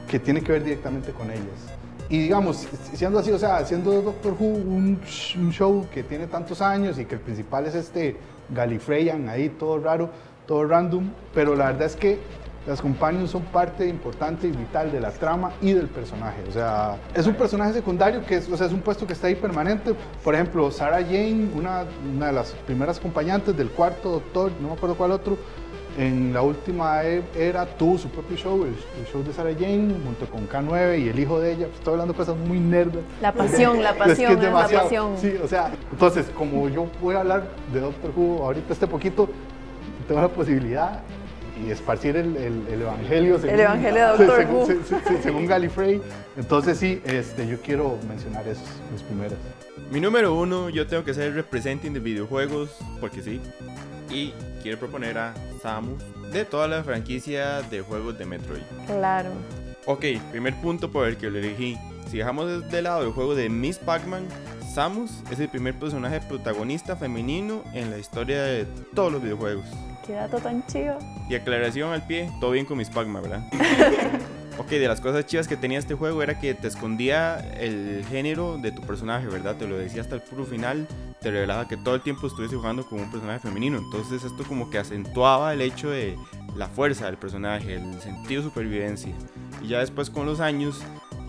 que 0.08 0.20
tiene 0.20 0.42
que 0.42 0.52
ver 0.52 0.64
directamente 0.64 1.12
con 1.12 1.32
ellas. 1.32 1.71
Y 2.12 2.24
digamos, 2.24 2.68
siendo 2.94 3.20
así, 3.20 3.32
o 3.32 3.40
sea, 3.40 3.64
siendo 3.66 4.02
Doctor 4.02 4.36
Who 4.38 4.46
un, 4.46 5.00
un 5.38 5.52
show 5.54 5.88
que 5.94 6.04
tiene 6.04 6.28
tantos 6.28 6.62
años 6.62 7.00
y 7.00 7.06
que 7.06 7.16
el 7.16 7.22
principal 7.22 7.66
es 7.68 7.74
este 7.74 8.18
Gallifreyan 8.50 9.30
ahí, 9.30 9.48
todo 9.48 9.80
raro, 9.80 10.10
todo 10.46 10.66
random, 10.68 11.10
pero 11.34 11.56
la 11.56 11.68
verdad 11.68 11.84
es 11.84 11.96
que 11.96 12.20
las 12.68 12.82
companions 12.82 13.32
son 13.32 13.44
parte 13.44 13.88
importante 13.88 14.46
y 14.46 14.52
vital 14.52 14.92
de 14.92 15.00
la 15.00 15.12
trama 15.12 15.54
y 15.62 15.72
del 15.72 15.88
personaje. 15.88 16.44
O 16.50 16.52
sea, 16.52 16.98
es 17.16 17.26
un 17.28 17.34
personaje 17.36 17.72
secundario 17.72 18.26
que 18.26 18.36
es, 18.36 18.50
o 18.50 18.58
sea, 18.58 18.68
es 18.68 18.74
un 18.74 18.82
puesto 18.82 19.08
que 19.08 19.14
está 19.14 19.28
ahí 19.28 19.36
permanente. 19.36 19.96
Por 20.22 20.36
ejemplo, 20.36 20.70
Sarah 20.70 21.02
Jane, 21.02 21.50
una, 21.56 21.86
una 22.14 22.28
de 22.28 22.34
las 22.34 22.52
primeras 22.66 23.00
acompañantes 23.00 23.56
del 23.56 23.70
cuarto 23.70 24.12
doctor, 24.12 24.52
no 24.62 24.68
me 24.68 24.74
acuerdo 24.74 24.98
cuál 24.98 25.12
otro, 25.12 25.38
en 25.98 26.34
la 26.34 26.42
última 26.42 27.04
e- 27.04 27.22
era 27.36 27.66
tuvo 27.66 27.98
su 27.98 28.10
propio 28.10 28.38
show, 28.38 28.64
el, 28.64 28.70
el 28.70 29.06
show 29.12 29.24
de 29.24 29.34
Sarah 29.34 29.54
Jane, 29.54 29.94
junto 30.04 30.26
con 30.28 30.48
K9 30.48 31.00
y 31.04 31.10
el 31.10 31.20
hijo 31.20 31.40
de 31.40 31.54
ella. 31.54 31.68
Estoy 31.74 31.94
hablando 31.94 32.14
de 32.14 32.18
cosas 32.18 32.38
muy 32.38 32.60
nerdas. 32.60 33.04
La 33.22 33.34
pasión, 33.34 33.82
la 33.84 33.90
Es 33.92 33.96
que 33.96 34.00
pasión, 34.00 34.32
es 34.32 34.38
es 34.38 34.44
la 34.44 34.48
demasiado. 34.48 34.84
pasión. 34.84 35.18
Sí, 35.18 35.34
o 35.44 35.48
sea, 35.48 35.72
entonces, 35.92 36.28
como 36.38 36.70
yo 36.70 36.88
voy 37.02 37.16
a 37.16 37.20
hablar 37.20 37.44
de 37.74 37.80
Doctor 37.82 38.12
Who 38.16 38.44
ahorita 38.44 38.74
este 38.74 38.88
poquito, 38.88 39.30
tengo 40.08 40.22
la 40.22 40.30
posibilidad 40.30 41.02
y 41.66 41.72
esparcir 41.72 42.16
el, 42.18 42.36
el- 42.38 42.68
el 42.70 42.82
evangelio 42.82 43.40
según, 43.40 43.60
evangelio 43.60 44.02
de 44.02 44.08
Doctor 44.26 44.38
según, 44.38 44.68
se- 44.86 45.00
se- 45.18 45.22
según 45.24 45.46
Gallifrey. 45.46 46.02
Entonces 46.38 46.78
sí, 46.78 47.02
este, 47.06 47.48
yo 47.48 47.60
quiero 47.62 47.98
mencionar 48.08 48.48
esos, 48.48 48.64
mis 48.92 49.02
primeras. 49.04 49.38
Mi 49.92 50.00
número 50.00 50.34
uno, 50.36 50.70
yo 50.70 50.88
tengo 50.88 51.04
que 51.04 51.14
ser 51.14 51.34
representing 51.34 51.94
de 51.94 52.00
videojuegos, 52.00 52.70
porque 53.00 53.22
sí. 53.22 53.42
Y 54.10 54.34
quiero 54.62 54.78
proponer 54.78 55.18
a 55.18 55.34
Samus 55.62 56.02
de 56.32 56.46
toda 56.46 56.68
la 56.68 56.84
franquicia 56.84 57.62
de 57.64 57.82
juegos 57.82 58.18
de 58.18 58.26
Metroid. 58.26 58.62
Claro. 58.88 59.30
Ok, 59.86 60.06
primer 60.32 60.54
punto 60.62 60.92
por 60.92 61.08
el 61.08 61.18
que 61.18 61.30
lo 61.30 61.40
elegí. 61.40 61.78
Si 62.10 62.18
dejamos 62.18 62.70
de 62.70 62.82
lado 62.82 63.04
el 63.04 63.12
juego 63.12 63.36
de 63.36 63.50
Miss 63.50 63.78
Pac-Man, 63.80 64.26
Samus 64.74 65.12
es 65.32 65.40
el 65.40 65.50
primer 65.50 65.74
personaje 65.78 66.20
protagonista 66.22 66.96
femenino 66.96 67.64
en 67.74 67.90
la 67.90 67.98
historia 67.98 68.44
de 68.44 68.66
todos 68.94 69.12
los 69.12 69.22
videojuegos. 69.22 69.66
Qué 70.06 70.14
dato 70.14 70.38
tan 70.40 70.66
chido. 70.68 70.98
Y 71.30 71.36
aclaración 71.36 71.92
al 71.94 72.06
pie, 72.06 72.30
todo 72.40 72.52
bien 72.52 72.66
con 72.66 72.78
Miss 72.78 72.90
Pac-Man, 72.90 73.22
¿verdad? 73.24 73.44
ok, 74.58 74.68
de 74.68 74.88
las 74.88 75.00
cosas 75.00 75.26
chivas 75.26 75.48
que 75.48 75.56
tenía 75.58 75.80
este 75.80 75.94
juego 75.96 76.22
era 76.24 76.40
que 76.40 76.54
te 76.54 76.68
escondía 76.68 77.40
el 77.60 78.04
género 78.10 78.58
de 78.58 78.72
tu 78.72 78.82
personaje, 78.82 79.28
¿verdad? 79.28 79.56
Te 79.58 79.68
lo 79.68 79.78
decía 79.78 80.02
hasta 80.02 80.16
el 80.16 80.22
puro 80.22 80.44
final, 80.46 80.88
te 81.22 81.32
revelaba 81.32 81.68
que 81.68 81.78
todo 81.78 81.96
el 81.96 82.02
tiempo 82.02 82.28
estuviese 82.28 82.56
jugando 82.56 82.86
con 82.86 83.00
un 83.00 83.12
personaje 83.12 83.40
femenino. 83.40 83.78
Entonces 83.78 84.24
esto 84.24 84.44
como 84.44 84.70
que 84.70 84.80
acentuaba 84.80 85.54
el 85.54 85.62
hecho 85.62 85.90
de 85.92 86.18
la 86.56 86.68
fuerza 86.68 87.06
del 87.06 87.18
personaje, 87.18 87.76
el 87.76 88.02
sentido 88.02 88.42
de 88.42 88.48
supervivencia. 88.50 89.14
Y 89.62 89.68
ya 89.70 89.80
después 89.80 90.10
con 90.10 90.26
los 90.26 90.40
años, 90.42 90.82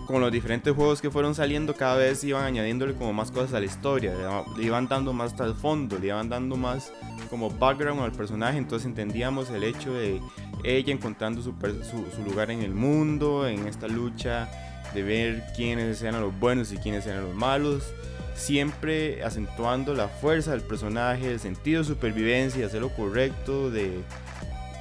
con 0.07 0.19
los 0.19 0.31
diferentes 0.31 0.73
juegos 0.75 0.99
que 1.01 1.09
fueron 1.11 1.33
saliendo, 1.35 1.75
cada 1.75 1.95
vez 1.95 2.23
iban 2.25 2.43
añadiéndole 2.43 2.93
como 2.95 3.13
más 3.13 3.31
cosas 3.31 3.53
a 3.53 3.59
la 3.59 3.65
historia, 3.65 4.13
le- 4.15 4.57
le 4.59 4.63
iban 4.67 4.87
dando 4.89 5.13
más 5.13 5.33
trasfondo, 5.35 5.97
le 5.97 6.07
iban 6.07 6.27
dando 6.27 6.57
más 6.57 6.91
como 7.33 7.49
background 7.49 7.99
al 7.99 8.11
personaje, 8.11 8.59
entonces 8.59 8.85
entendíamos 8.85 9.49
el 9.49 9.63
hecho 9.63 9.91
de 9.91 10.21
ella 10.63 10.93
encontrando 10.93 11.41
su, 11.41 11.51
su- 11.81 12.05
su 12.15 12.23
lugar 12.23 12.51
en 12.51 12.61
el 12.61 12.75
mundo, 12.75 13.47
en 13.47 13.65
esta 13.67 13.87
lucha, 13.87 14.47
de 14.93 15.01
ver 15.01 15.43
quiénes 15.55 15.99
eran 16.03 16.21
los 16.21 16.39
buenos 16.39 16.71
y 16.71 16.77
quiénes 16.77 17.07
eran 17.07 17.23
los 17.23 17.33
malos, 17.33 17.91
siempre 18.35 19.23
acentuando 19.23 19.95
la 19.95 20.09
fuerza 20.09 20.51
del 20.51 20.61
personaje, 20.61 21.31
el 21.31 21.39
sentido 21.39 21.81
de 21.81 21.87
supervivencia, 21.87 22.67
hacer 22.67 22.81
lo 22.81 22.89
correcto, 22.89 23.71
de, 23.71 24.03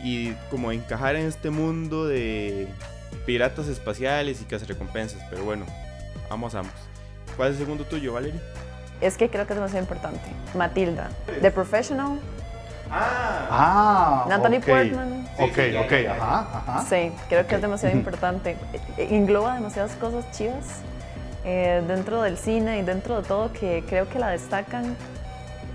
y 0.05 0.33
como 0.51 0.73
encajar 0.73 1.17
en 1.17 1.25
este 1.29 1.49
mundo 1.49 2.07
de 2.07 2.69
piratas 3.25 3.67
espaciales 3.69 4.43
y 4.47 4.55
recompensas, 4.67 5.23
pero 5.31 5.43
bueno, 5.43 5.65
vamos, 6.29 6.53
vamos. 6.53 6.73
¿Cuál 7.35 7.49
es 7.49 7.55
el 7.55 7.63
segundo 7.63 7.85
tuyo, 7.85 8.13
Valerie? 8.13 8.39
es 9.01 9.17
que 9.17 9.29
creo 9.31 9.47
que 9.49 9.55
es 9.55 9.57
demasiado 9.57 9.83
importante. 9.83 10.21
Matilda, 10.55 11.11
The 11.41 11.51
Professional, 11.51 12.21
Ah, 12.95 14.27
Natalie 14.29 14.59
ok. 14.59 14.65
Portman. 14.67 15.27
Ok, 15.39 15.59
ok, 15.85 15.93
ajá, 16.11 16.47
ajá. 16.59 16.85
Sí, 16.89 17.11
creo 17.29 17.47
que 17.47 17.55
es 17.57 17.63
demasiado 17.63 17.97
importante. 17.99 18.57
E- 18.99 19.17
Engloba 19.17 19.55
demasiadas 19.55 19.93
cosas 19.93 20.31
chivas 20.33 20.81
eh, 21.45 21.83
dentro 21.89 22.23
del 22.23 22.37
cine 22.37 22.79
y 22.79 22.83
dentro 22.83 23.21
de 23.23 23.27
todo 23.27 23.53
que 23.53 23.83
creo 23.89 24.09
que 24.09 24.19
la 24.19 24.29
destacan 24.29 24.97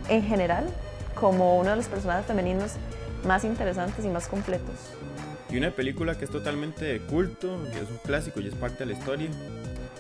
en 0.09 0.23
general 0.23 0.65
como 1.15 1.57
uno 1.57 1.71
de 1.71 1.75
los 1.77 1.87
personajes 1.87 2.25
femeninos 2.25 2.73
más 3.25 3.43
interesantes 3.43 4.05
y 4.05 4.09
más 4.09 4.27
completos. 4.27 4.75
Y 5.49 5.57
una 5.57 5.71
película 5.71 6.15
que 6.15 6.25
es 6.25 6.31
totalmente 6.31 6.85
de 6.85 6.99
culto, 6.99 7.57
que 7.71 7.79
es 7.79 7.89
un 7.89 7.97
clásico 8.05 8.39
y 8.41 8.47
es 8.47 8.55
parte 8.55 8.79
de 8.79 8.87
la 8.87 8.93
historia. 8.93 9.29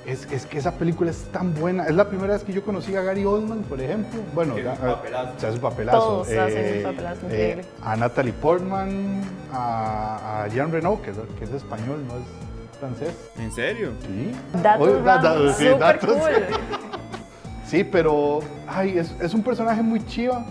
Es, 0.07 0.25
es 0.31 0.45
que 0.45 0.57
esa 0.57 0.71
película 0.71 1.11
es 1.11 1.23
tan 1.33 1.53
buena. 1.53 1.83
Es 1.85 1.93
la 1.93 2.07
primera 2.07 2.33
vez 2.33 2.43
que 2.43 2.53
yo 2.53 2.63
conocí 2.63 2.95
a 2.95 3.01
Gary 3.01 3.25
Oldman, 3.25 3.59
por 3.63 3.81
ejemplo. 3.81 4.21
Bueno, 4.33 4.55
Que 4.55 4.61
es 4.61 4.67
un 4.67 4.71
a- 4.71 4.95
papelazo. 4.95 5.33
se 5.37 5.47
hace 5.47 5.55
un 5.57 5.61
papelazo. 5.61 5.97
Todos 5.99 6.27
hacen 6.29 6.77
un 6.77 6.83
papelazo 6.83 7.25
increíble. 7.25 7.65
a 7.83 7.95
Natalie 7.97 8.31
Portman, 8.33 9.21
a, 9.51 10.43
a 10.43 10.47
Jean 10.47 10.71
Reno, 10.71 11.01
que, 11.01 11.11
es- 11.11 11.17
que 11.37 11.43
es 11.43 11.51
español, 11.51 12.05
no 12.07 12.13
es 12.13 12.79
francés. 12.79 13.13
¿En 13.37 13.51
serio? 13.51 13.91
Sí. 14.01 14.31
Datos 14.63 14.87
Oye, 14.87 15.01
da- 15.01 15.17
da- 15.17 15.53
sí, 15.53 15.63
súper 15.65 15.79
datos. 15.79 16.09
cool. 16.17 16.29
Sí, 17.67 17.83
pero 17.83 18.39
ay, 18.65 18.97
es, 18.97 19.13
es 19.19 19.33
un 19.33 19.43
personaje 19.43 19.81
muy 19.81 19.99
chiva. 20.05 20.45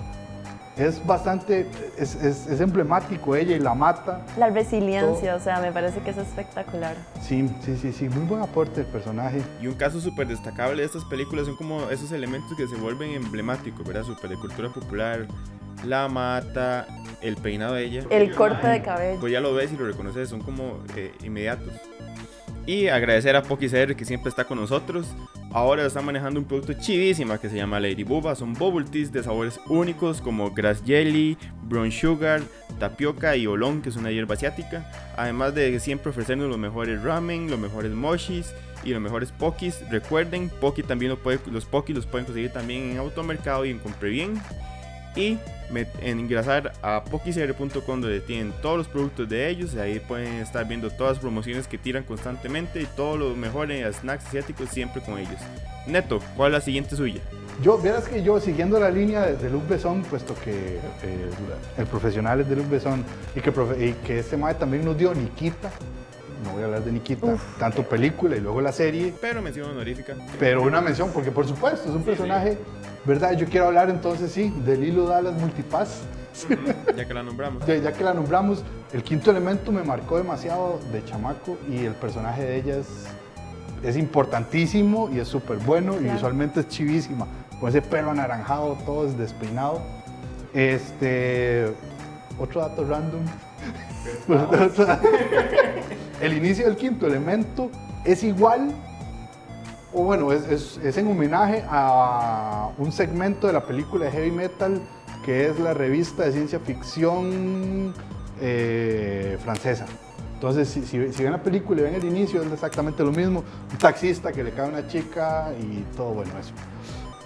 Es 0.76 1.04
bastante, 1.06 1.66
es, 1.96 2.14
es- 2.16 2.46
es 2.46 2.60
emblemático 2.60 3.34
ella 3.34 3.56
y 3.56 3.58
la 3.60 3.74
mata. 3.74 4.26
La 4.36 4.50
resiliencia, 4.50 5.34
o 5.34 5.40
sea, 5.40 5.60
me 5.60 5.72
parece 5.72 6.00
que 6.00 6.10
es 6.10 6.18
espectacular. 6.18 6.94
Sí, 7.22 7.48
sí, 7.64 7.76
sí, 7.78 7.92
sí, 7.92 8.08
muy 8.10 8.26
buen 8.26 8.42
aporte 8.42 8.82
el 8.82 8.86
personaje. 8.86 9.40
Y 9.62 9.68
un 9.68 9.74
caso 9.74 10.00
súper 10.00 10.28
destacable 10.28 10.82
de 10.82 10.86
estas 10.86 11.04
películas 11.06 11.46
son 11.46 11.56
como 11.56 11.88
esos 11.88 12.12
elementos 12.12 12.54
que 12.58 12.68
se 12.68 12.76
vuelven 12.76 13.12
emblemáticos, 13.12 13.86
¿verdad? 13.86 14.02
Súper 14.04 14.28
de 14.30 14.36
cultura 14.36 14.68
popular. 14.70 15.26
La 15.84 16.08
mata, 16.08 16.86
el 17.22 17.36
peinado 17.36 17.74
de 17.74 17.84
ella. 17.84 18.02
El 18.10 18.34
corte 18.34 18.66
de 18.66 18.82
cabello. 18.82 19.18
Pues 19.20 19.32
ya 19.32 19.40
lo 19.40 19.54
ves 19.54 19.72
y 19.72 19.76
lo 19.78 19.86
reconoces, 19.86 20.28
son 20.28 20.40
como 20.42 20.80
eh, 20.94 21.12
inmediatos. 21.24 21.72
Y 22.66 22.88
agradecer 22.88 23.34
a 23.36 23.42
Pocky 23.42 23.68
CR 23.70 23.94
que 23.96 24.04
siempre 24.04 24.28
está 24.28 24.44
con 24.44 24.58
nosotros. 24.58 25.06
Ahora 25.56 25.86
está 25.86 26.02
manejando 26.02 26.38
un 26.38 26.44
producto 26.44 26.74
chivísima 26.74 27.40
que 27.40 27.48
se 27.48 27.56
llama 27.56 27.80
Lady 27.80 28.04
Bubba. 28.04 28.34
Son 28.34 28.52
bubble 28.52 28.84
teas 28.84 29.10
de 29.10 29.22
sabores 29.22 29.58
únicos 29.68 30.20
como 30.20 30.50
grass 30.50 30.82
jelly, 30.84 31.38
brown 31.62 31.90
sugar, 31.90 32.42
tapioca 32.78 33.34
y 33.36 33.46
olón, 33.46 33.80
que 33.80 33.88
es 33.88 33.96
una 33.96 34.10
hierba 34.10 34.34
asiática. 34.34 34.86
Además 35.16 35.54
de 35.54 35.80
siempre 35.80 36.10
ofrecernos 36.10 36.50
los 36.50 36.58
mejores 36.58 37.02
ramen, 37.02 37.50
los 37.50 37.58
mejores 37.58 37.90
mochis 37.92 38.52
y 38.84 38.90
los 38.90 39.00
mejores 39.00 39.32
pokis. 39.32 39.80
Recuerden, 39.88 40.52
también 40.86 41.16
los 41.46 41.64
pokis 41.64 41.96
los 41.96 42.04
pueden 42.04 42.26
conseguir 42.26 42.50
también 42.50 42.90
en 42.90 42.98
automercado 42.98 43.64
y 43.64 43.70
en 43.70 43.78
Compre 43.78 44.10
Bien 44.10 44.34
y 45.16 45.38
en 46.00 46.20
ingresar 46.20 46.72
a 46.82 47.02
pokicr.com 47.10 48.00
donde 48.00 48.20
tienen 48.20 48.52
todos 48.62 48.78
los 48.78 48.86
productos 48.88 49.28
de 49.28 49.48
ellos 49.48 49.74
y 49.74 49.80
ahí 49.80 49.98
pueden 49.98 50.34
estar 50.34 50.66
viendo 50.68 50.90
todas 50.90 51.14
las 51.14 51.20
promociones 51.20 51.66
que 51.66 51.76
tiran 51.76 52.04
constantemente 52.04 52.80
y 52.80 52.86
todo 52.86 53.16
lo 53.16 53.34
mejor 53.34 53.72
en 53.72 53.92
snacks 53.92 54.26
asiáticos 54.26 54.68
siempre 54.70 55.02
con 55.02 55.18
ellos. 55.18 55.40
Neto, 55.88 56.20
¿cuál 56.36 56.52
es 56.52 56.58
la 56.58 56.64
siguiente 56.64 56.94
suya? 56.94 57.20
Yo, 57.62 57.78
verás 57.80 58.06
que 58.08 58.22
yo, 58.22 58.38
siguiendo 58.38 58.78
la 58.78 58.90
línea 58.90 59.22
de, 59.22 59.36
de 59.36 59.50
Luc 59.50 59.66
Besson, 59.66 60.02
puesto 60.02 60.34
que 60.44 60.76
eh, 61.02 61.30
el 61.78 61.86
profesional 61.86 62.40
es 62.42 62.48
de 62.48 62.56
Luc 62.56 62.68
Besson 62.68 63.04
y 63.34 63.40
que, 63.40 63.52
profe- 63.52 63.88
y 63.88 63.92
que 64.06 64.18
este 64.20 64.36
mae 64.36 64.54
también 64.54 64.84
nos 64.84 64.96
dio 64.98 65.14
Nikita, 65.14 65.70
no 66.44 66.50
voy 66.52 66.62
a 66.62 66.64
hablar 66.66 66.84
de 66.84 66.92
Nikita, 66.92 67.26
Uf. 67.26 67.42
tanto 67.58 67.82
película 67.82 68.36
y 68.36 68.40
luego 68.40 68.60
la 68.60 68.72
serie, 68.72 69.12
Pero 69.20 69.40
mención 69.42 69.70
honorífica. 69.70 70.14
pero 70.38 70.62
una 70.62 70.80
mención, 70.80 71.10
porque 71.12 71.30
por 71.32 71.46
supuesto 71.46 71.88
es 71.88 71.94
un 71.94 72.02
personaje, 72.04 72.58
¿verdad? 73.06 73.32
Yo 73.32 73.46
quiero 73.46 73.66
hablar 73.66 73.88
entonces, 73.88 74.32
sí, 74.32 74.52
de 74.64 74.76
Lilo 74.76 75.06
Dallas 75.06 75.34
Multipass. 75.34 76.02
Ya 76.96 77.06
que 77.06 77.14
la 77.14 77.22
nombramos. 77.22 77.64
Ya, 77.66 77.76
ya 77.76 77.92
que 77.92 78.04
la 78.04 78.12
nombramos, 78.12 78.62
el 78.92 79.02
quinto 79.02 79.30
elemento 79.30 79.72
me 79.72 79.82
marcó 79.82 80.18
demasiado 80.18 80.80
de 80.92 81.04
chamaco 81.04 81.56
y 81.70 81.84
el 81.84 81.94
personaje 81.94 82.42
de 82.42 82.56
ella 82.56 82.76
es, 82.78 82.88
es 83.82 83.96
importantísimo 83.96 85.08
y 85.12 85.20
es 85.20 85.28
súper 85.28 85.58
bueno 85.58 85.94
y 85.98 86.04
visualmente 86.04 86.60
es 86.60 86.68
chivísima. 86.68 87.26
Con 87.60 87.70
ese 87.70 87.80
pelo 87.80 88.10
anaranjado, 88.10 88.76
todo 88.84 89.06
es 89.06 89.16
despeinado. 89.16 89.80
Este, 90.52 91.72
otro 92.38 92.60
dato 92.60 92.84
random. 92.84 93.22
el 96.20 96.32
inicio 96.32 96.66
del 96.66 96.76
quinto 96.76 97.06
elemento 97.06 97.70
es 98.04 98.22
igual, 98.22 98.72
o 99.98 100.02
bueno, 100.04 100.30
es, 100.32 100.46
es- 100.48 100.76
es 100.84 100.96
en 100.98 101.06
homenaje 101.10 101.64
a 101.68 102.68
un 102.78 102.92
segmento 102.92 103.46
de 103.46 103.54
la 103.54 103.64
película 103.64 104.04
de 104.04 104.10
heavy 104.12 104.30
metal 104.30 104.80
que 105.24 105.46
es 105.48 105.58
la 105.58 105.72
revista 105.74 106.24
de 106.24 106.32
ciencia 106.32 106.60
ficción 106.60 107.94
eh, 108.40 109.38
francesa. 109.42 109.86
Entonces, 110.34 110.68
si, 110.68 110.82
si- 110.84 111.12
si 111.12 111.22
ven 111.22 111.32
la 111.32 111.42
película 111.42 111.80
y 111.80 111.84
ven 111.84 111.94
el 111.94 112.04
inicio, 112.04 112.42
es 112.42 112.52
exactamente 112.52 113.02
lo 113.02 113.10
mismo. 113.10 113.42
Un 113.72 113.78
taxista 113.78 114.32
que 114.32 114.44
le 114.44 114.50
cae 114.52 114.66
a 114.66 114.68
una 114.68 114.86
chica 114.86 115.48
y 115.60 115.82
todo 115.96 116.12
bueno 116.12 116.30
eso. 116.38 116.52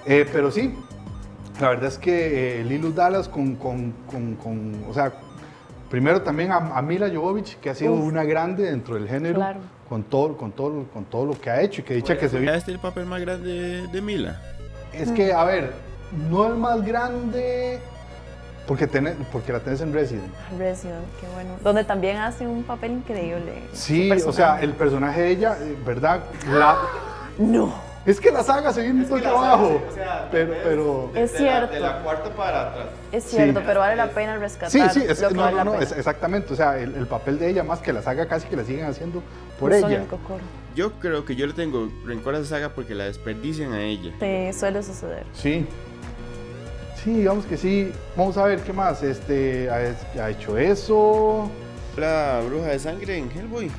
Eh, 0.06 0.24
pero 0.32 0.50
sí, 0.52 0.72
la 1.60 1.70
verdad 1.70 1.86
es 1.88 1.98
que 1.98 2.60
eh, 2.60 2.64
Lilu 2.64 2.92
Dallas 2.92 3.28
con, 3.28 3.56
con- 3.56 3.92
con- 4.08 4.36
con- 4.36 4.84
o 4.88 4.94
sea, 4.94 5.12
primero 5.90 6.22
también 6.22 6.52
a, 6.52 6.56
a 6.78 6.80
Mila 6.82 7.08
Jovovich, 7.12 7.58
que 7.58 7.68
ha 7.70 7.74
sido 7.74 7.94
Uf. 7.94 8.04
una 8.04 8.22
grande 8.22 8.62
dentro 8.62 8.94
del 8.94 9.08
género, 9.08 9.34
Claro. 9.34 9.60
Con, 9.90 10.04
todo, 10.04 10.36
con, 10.36 10.52
todo, 10.52 10.84
con 10.94 11.04
todo 11.04 11.26
lo 11.26 11.38
que 11.38 11.50
ha 11.50 11.60
hecho 11.60 11.80
y 11.80 11.84
que 11.84 11.94
dicha 11.94 12.16
que 12.16 12.28
se 12.28 12.38
vio. 12.38 12.54
Este 12.54 12.70
es 12.70 12.76
el 12.76 12.80
papel 12.80 13.06
más 13.06 13.20
grande 13.20 13.88
de, 13.88 14.00
Mila. 14.00 14.40
Es 14.92 15.10
que, 15.10 15.32
a 15.32 15.42
ver, 15.42 15.72
no 16.30 16.46
el 16.46 16.54
más 16.54 16.84
grande, 16.86 17.80
porque, 18.68 18.88
tenés- 18.88 19.16
porque 19.32 19.52
la 19.52 19.58
tenés 19.58 19.80
en 19.80 19.92
Resident. 19.92 20.32
Resident, 20.56 21.04
qué 21.20 21.26
bueno. 21.34 21.56
Donde 21.64 21.82
también 21.82 22.18
hace 22.18 22.46
un 22.46 22.62
papel 22.62 22.92
increíble. 22.92 23.64
Sí, 23.72 24.12
o 24.24 24.32
sea, 24.32 24.60
el 24.62 24.74
personaje 24.74 25.22
de 25.22 25.30
ella, 25.30 25.56
eh, 25.60 25.76
¿verdad? 25.84 26.20
La, 26.48 26.76
No. 27.38 27.89
Es 28.06 28.18
que 28.20 28.30
la 28.30 28.42
saga 28.42 28.72
se 28.72 28.82
viene 28.82 29.04
poco 29.04 29.26
abajo, 29.26 29.82
pero, 30.30 30.54
pero... 30.64 31.12
Es 31.14 31.32
cierto. 31.32 31.74
cuarta 32.02 32.30
para 32.34 32.68
atrás. 32.70 32.86
Es 33.12 33.24
Sí. 33.24 33.36
cierto, 33.36 33.60
pero 33.66 33.80
vale 33.80 33.96
la 33.96 34.08
pena 34.08 34.36
rescatar. 34.38 34.70
Sí, 34.70 34.80
sí, 35.00 35.04
es- 35.06 35.20
lo 35.20 35.28
que 35.28 35.34
no, 35.34 35.42
vale 35.42 35.52
no, 35.52 35.56
la 35.58 35.64
no, 35.64 35.72
pena. 35.72 35.84
es- 35.84 35.92
exactamente, 35.92 36.52
o 36.52 36.56
sea, 36.56 36.78
el, 36.78 36.94
el 36.94 37.06
papel 37.06 37.38
de 37.38 37.48
ella 37.50 37.62
más 37.62 37.80
que 37.80 37.92
la 37.92 38.02
saga 38.02 38.26
casi 38.26 38.48
que 38.48 38.56
la 38.56 38.64
siguen 38.64 38.86
haciendo 38.86 39.22
por 39.58 39.72
en 39.72 39.84
ella. 39.84 40.04
Yo 40.74 40.92
creo 41.00 41.24
que 41.24 41.34
yo 41.36 41.46
le 41.46 41.52
tengo 41.52 41.88
rencor 42.06 42.34
a 42.34 42.38
esa 42.38 42.48
saga 42.50 42.68
porque 42.70 42.94
la 42.94 43.04
desperdician 43.04 43.72
a 43.72 43.82
ella. 43.82 44.12
Sí, 44.20 44.58
suele 44.58 44.82
suceder. 44.82 45.24
Sí. 45.32 45.66
Sí, 47.02 47.14
digamos 47.14 47.44
que 47.46 47.56
sí. 47.56 47.92
Vamos 48.16 48.36
a 48.36 48.44
ver 48.44 48.60
qué 48.60 48.72
más. 48.72 49.02
Este 49.02 49.68
ha, 49.70 50.22
ha 50.24 50.30
hecho 50.30 50.56
eso. 50.58 51.50
La 51.96 52.40
bruja 52.46 52.68
de 52.68 52.78
sangre 52.78 53.16
en 53.18 53.30
Hellboy. 53.30 53.70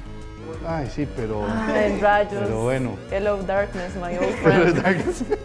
Ay, 0.67 0.89
sí, 0.93 1.07
pero. 1.15 1.45
Ay, 1.47 1.99
rayos. 1.99 2.33
Pero 2.43 2.63
bueno. 2.63 2.95
Hello, 3.11 3.37
darkness, 3.43 3.95
my 3.95 4.17
old 4.17 4.35
friend. 4.43 5.13
sí. 5.13 5.25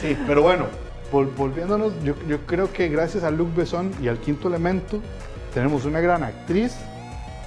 Sí, 0.00 0.18
pero 0.26 0.42
bueno, 0.42 0.66
vol- 1.12 1.32
volviéndonos, 1.36 1.92
yo, 2.02 2.14
yo 2.26 2.40
creo 2.46 2.72
que 2.72 2.88
gracias 2.88 3.22
a 3.22 3.30
Luc 3.30 3.54
Besson 3.54 3.92
y 4.02 4.08
al 4.08 4.18
quinto 4.18 4.48
elemento 4.48 5.00
tenemos 5.54 5.84
una 5.84 6.00
gran 6.00 6.24
actriz, 6.24 6.74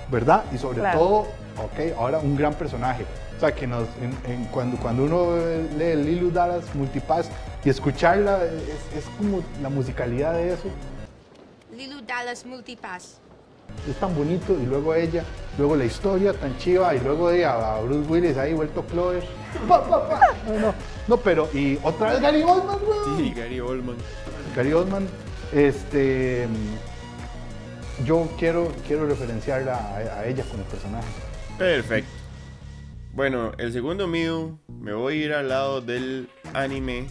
¿verdad? 0.09 0.45
Y 0.53 0.57
sobre 0.57 0.79
Claro. 0.79 0.97
todo, 0.99 1.17
ok, 1.57 1.97
ahora 1.97 2.19
un 2.19 2.37
gran 2.37 2.53
personaje. 2.53 3.03
O 3.35 3.39
sea, 3.41 3.53
que 3.53 3.67
nos, 3.67 3.83
en- 4.01 4.31
en- 4.31 4.45
cuando, 4.45 4.77
cuando 4.77 5.03
uno 5.03 5.35
lee 5.77 5.95
Lilu 6.01 6.31
Dallas 6.31 6.73
Multipass 6.75 7.29
y 7.65 7.69
escucharla, 7.69 8.39
es, 8.45 8.99
es 8.99 9.05
como 9.17 9.41
la 9.61 9.67
musicalidad 9.67 10.31
de 10.35 10.53
eso, 10.53 10.69
Lilu 11.75 11.99
Dallas 12.07 12.45
Multipass. 12.45 13.17
Es 13.89 13.95
tan 13.97 14.15
bonito. 14.15 14.57
Y 14.61 14.65
luego 14.65 14.93
ella, 14.93 15.23
luego 15.57 15.75
la 15.75 15.85
historia 15.85 16.33
tan 16.33 16.57
chiva, 16.57 16.95
y 16.95 16.99
luego 16.99 17.29
de 17.29 17.45
a, 17.45 17.79
Bruce 17.81 18.09
Willis 18.09 18.37
ahí 18.37 18.53
vuelto 18.53 18.83
Clover. 18.85 19.23
Pa, 19.67 19.87
pa, 19.87 20.09
pa. 20.09 20.19
No, 20.47 20.59
no, 20.59 20.73
no, 21.07 21.17
pero, 21.17 21.49
y 21.53 21.79
otra 21.83 22.11
vez 22.11 22.21
Gary 22.21 22.43
Oldman, 22.43 22.77
weón. 22.87 23.17
Sí, 23.17 23.33
Gary 23.35 23.59
Oldman. 23.59 23.95
Gary 24.55 24.73
Oldman, 24.73 25.07
este, 25.53 26.47
yo 28.05 28.27
quiero, 28.37 28.71
quiero 28.87 29.05
referenciarla 29.07 29.75
a, 29.75 29.97
a 30.19 30.25
ella 30.27 30.43
como 30.49 30.63
personaje. 30.63 31.07
Perfecto. 31.57 32.09
Bueno, 33.13 33.53
el 33.57 33.71
segundo 33.71 34.07
mío 34.07 34.59
me 34.67 34.93
voy 34.93 35.21
a 35.21 35.25
ir 35.25 35.33
al 35.33 35.47
lado 35.47 35.79
del 35.79 36.29
anime 36.53 37.07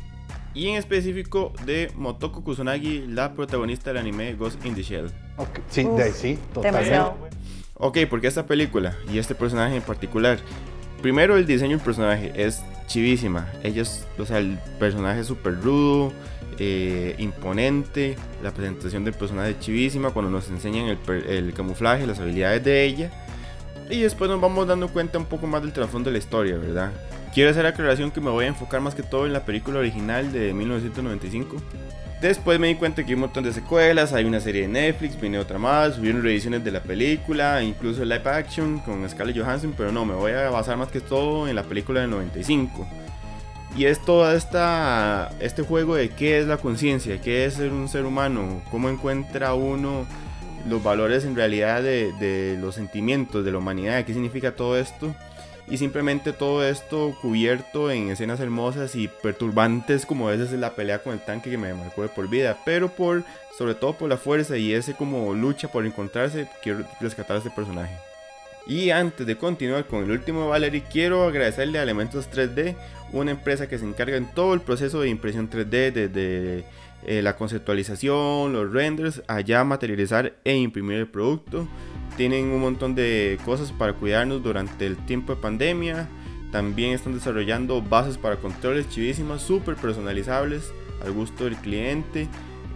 y 0.55 0.69
en 0.69 0.77
específico 0.77 1.53
de 1.65 1.91
Motoko 1.97 2.45
Kusanagi, 2.45 3.07
la 3.09 3.35
protagonista 3.35 3.91
del 3.91 3.99
anime 3.99 4.35
Ghost 4.35 4.65
in 4.65 4.75
the 4.75 4.83
Shell. 4.83 5.24
Ok, 5.37 5.59
Sí, 5.69 5.85
Uf, 5.85 5.97
de 5.97 6.05
ahí 6.05 6.13
sí, 6.13 6.39
totalmente. 6.53 6.91
Demasiado. 6.91 7.17
Ok, 7.75 7.99
porque 8.09 8.29
esta 8.29 8.47
película 8.47 8.97
y 9.13 9.19
este 9.19 9.35
personaje 9.35 9.77
en 9.77 9.83
particular, 9.83 10.39
primero 11.03 11.37
el 11.37 11.47
diseño 11.47 11.77
del 11.77 11.85
personaje 11.85 12.33
es 12.35 12.63
chivísima. 12.87 13.49
Ella 13.63 13.83
es, 13.83 14.07
o 14.19 14.25
sea, 14.25 14.39
el 14.39 14.59
personaje 14.79 15.21
es 15.21 15.27
súper 15.27 15.61
rudo, 15.61 16.13
eh, 16.59 17.17
imponente, 17.19 18.17
la 18.43 18.53
presentación 18.53 19.05
del 19.05 19.15
personaje 19.15 19.51
es 19.51 19.61
chivísima 19.61 20.11
cuando 20.11 20.31
nos 20.31 20.49
enseñan 20.51 20.87
el, 20.87 20.99
el 21.29 21.53
camuflaje, 21.53 22.07
las 22.07 22.21
habilidades 22.21 22.63
de 22.63 22.85
ella. 22.85 23.11
Y 23.91 24.01
después 24.01 24.31
nos 24.31 24.41
vamos 24.41 24.67
dando 24.67 24.89
cuenta 24.89 25.19
un 25.19 25.27
poco 25.27 25.47
más 25.47 25.63
del 25.63 25.73
trasfondo 25.73 26.11
de 26.11 26.13
la 26.13 26.19
historia, 26.19 26.57
¿verdad? 26.57 26.93
Quiero 27.35 27.51
hacer 27.51 27.65
la 27.65 27.71
aclaración 27.71 28.13
que 28.13 28.21
me 28.21 28.31
voy 28.31 28.45
a 28.45 28.49
enfocar 28.49 28.81
más 28.81 28.95
que 28.95 29.03
todo 29.03 29.27
en 29.27 29.33
la 29.33 29.45
película 29.45 29.81
original 29.81 30.33
de 30.33 30.55
1995. 30.55 31.57
Después 32.25 32.59
me 32.59 32.69
di 32.69 32.77
cuenta 32.77 33.03
que 33.03 33.09
hay 33.11 33.15
un 33.17 33.21
montón 33.21 33.45
de 33.45 33.53
secuelas, 33.53 34.15
hay 34.15 34.25
una 34.25 34.41
serie 34.41 34.63
de 34.63 34.69
Netflix, 34.69 35.21
viene 35.21 35.39
otra 35.39 35.59
más, 35.59 35.97
subieron 35.97 36.23
reediciones 36.23 36.65
de 36.65 36.71
la 36.71 36.83
película, 36.83 37.63
incluso 37.63 38.03
live 38.03 38.23
action 38.25 38.79
con 38.79 39.07
Scarlett 39.07 39.37
Johansson, 39.37 39.75
pero 39.77 39.93
no, 39.93 40.07
me 40.07 40.15
voy 40.15 40.33
a 40.33 40.49
basar 40.49 40.79
más 40.79 40.89
que 40.89 41.03
todo 41.03 41.47
en 41.47 41.55
la 41.55 41.65
película 41.65 42.01
del 42.01 42.09
95. 42.09 42.89
Y 43.77 43.85
es 43.85 44.03
todo 44.03 44.33
este 44.33 45.63
juego 45.65 45.97
de 45.97 46.09
qué 46.09 46.39
es 46.39 46.47
la 46.47 46.57
conciencia, 46.57 47.21
qué 47.21 47.45
es 47.45 47.57
ser 47.57 47.73
un 47.73 47.91
ser 47.91 48.07
humano, 48.07 48.63
cómo 48.71 48.89
encuentra 48.89 49.53
uno 49.53 50.07
los 50.67 50.83
valores 50.83 51.27
en 51.27 51.37
realidad 51.37 51.83
de 51.83 52.57
los 52.59 52.75
sentimientos 52.75 53.45
de 53.45 53.53
la 53.53 53.59
humanidad, 53.59 54.03
qué 54.07 54.15
significa 54.15 54.53
todo 54.53 54.79
esto 54.79 55.15
y 55.69 55.79
simplemente 55.79 56.33
todo 56.33 56.67
esto 56.67 57.17
cubierto 57.23 57.91
en 57.91 58.11
escenas 58.11 58.41
hermosas 58.41 58.95
y 58.97 59.09
perturbantes 59.09 60.05
como 60.05 60.29
a 60.29 60.33
veces 60.33 60.53
es 60.53 60.61
la 60.61 60.75
pelea 60.75 61.03
con 61.03 61.15
el 61.15 61.25
tanque 61.25 61.51
que 61.51 61.59
me 61.59 61.73
marcó 61.73 62.03
de 62.03 62.09
por 62.09 62.29
vida, 62.29 62.59
pero 62.65 62.89
por 62.89 63.25
sobre 63.57 63.75
todo 63.75 63.95
por 63.95 64.09
la 64.09 64.17
fuerza 64.17 64.57
y 64.57 64.73
ese 64.73 64.95
como 64.95 65.33
lucha 65.35 65.69
por 65.69 65.87
encontrarse, 65.87 66.49
quiero 66.63 66.85
rescatar 67.01 67.37
a 67.37 67.39
este 67.39 67.51
personaje. 67.51 67.95
Y 68.67 68.91
antes 68.91 69.27
de 69.27 69.37
continuar 69.37 69.87
con 69.87 70.05
el 70.05 70.11
último 70.11 70.49
Valerie, 70.49 70.83
quiero 70.91 71.25
agradecerle 71.25 71.79
a 71.79 71.83
Elementos 71.83 72.31
3D, 72.31 72.75
una 73.13 73.31
empresa 73.31 73.69
que 73.69 73.79
se 73.79 73.85
encarga 73.85 74.17
en 74.17 74.27
todo 74.27 74.55
el 74.55 74.61
proceso 74.61 75.01
de 75.01 75.11
impresión 75.11 75.51
3D, 75.51 75.93
desde 75.93 76.65
eh, 77.07 77.21
la 77.23 77.37
conceptualización, 77.37 78.55
los 78.55 78.73
renders, 78.73 79.23
allá 79.29 79.63
materializar 79.65 80.35
e 80.45 80.57
imprimir 80.57 80.97
el 80.97 81.07
producto 81.07 81.69
tienen 82.17 82.47
un 82.47 82.61
montón 82.61 82.95
de 82.95 83.39
cosas 83.45 83.73
para 83.73 83.93
cuidarnos 83.93 84.43
durante 84.43 84.87
el 84.87 84.97
tiempo 84.97 85.35
de 85.35 85.41
pandemia. 85.41 86.09
También 86.53 86.93
están 86.93 87.15
desarrollando 87.15 87.83
bases 87.83 88.17
para 88.17 88.37
controles 88.37 88.89
chivísimas, 88.89 89.43
súper 89.43 89.77
personalizables 89.77 90.73
al 91.05 91.13
gusto 91.13 91.45
del 91.45 91.57
cliente. 91.57 92.29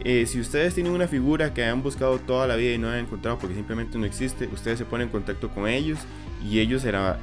Eh, 0.05 0.27
si 0.27 0.41
ustedes 0.41 0.75
tienen 0.75 0.93
una 0.93 1.09
figura 1.09 1.53
que 1.55 1.65
han 1.65 1.83
buscado 1.83 2.19
toda 2.19 2.47
la 2.47 2.57
vida 2.57 2.75
y 2.75 2.79
no 2.79 2.89
han 2.89 2.99
encontrado 2.99 3.39
porque 3.39 3.55
simplemente 3.55 3.99
no 3.99 4.07
existe, 4.07 4.49
ustedes 4.53 4.79
se 4.79 4.85
ponen 4.85 5.09
en 5.09 5.13
contacto 5.13 5.49
con 5.49 5.67
ellos 5.67 5.99
y 6.45 6.61
ellos 6.61 6.83
será, 6.83 7.19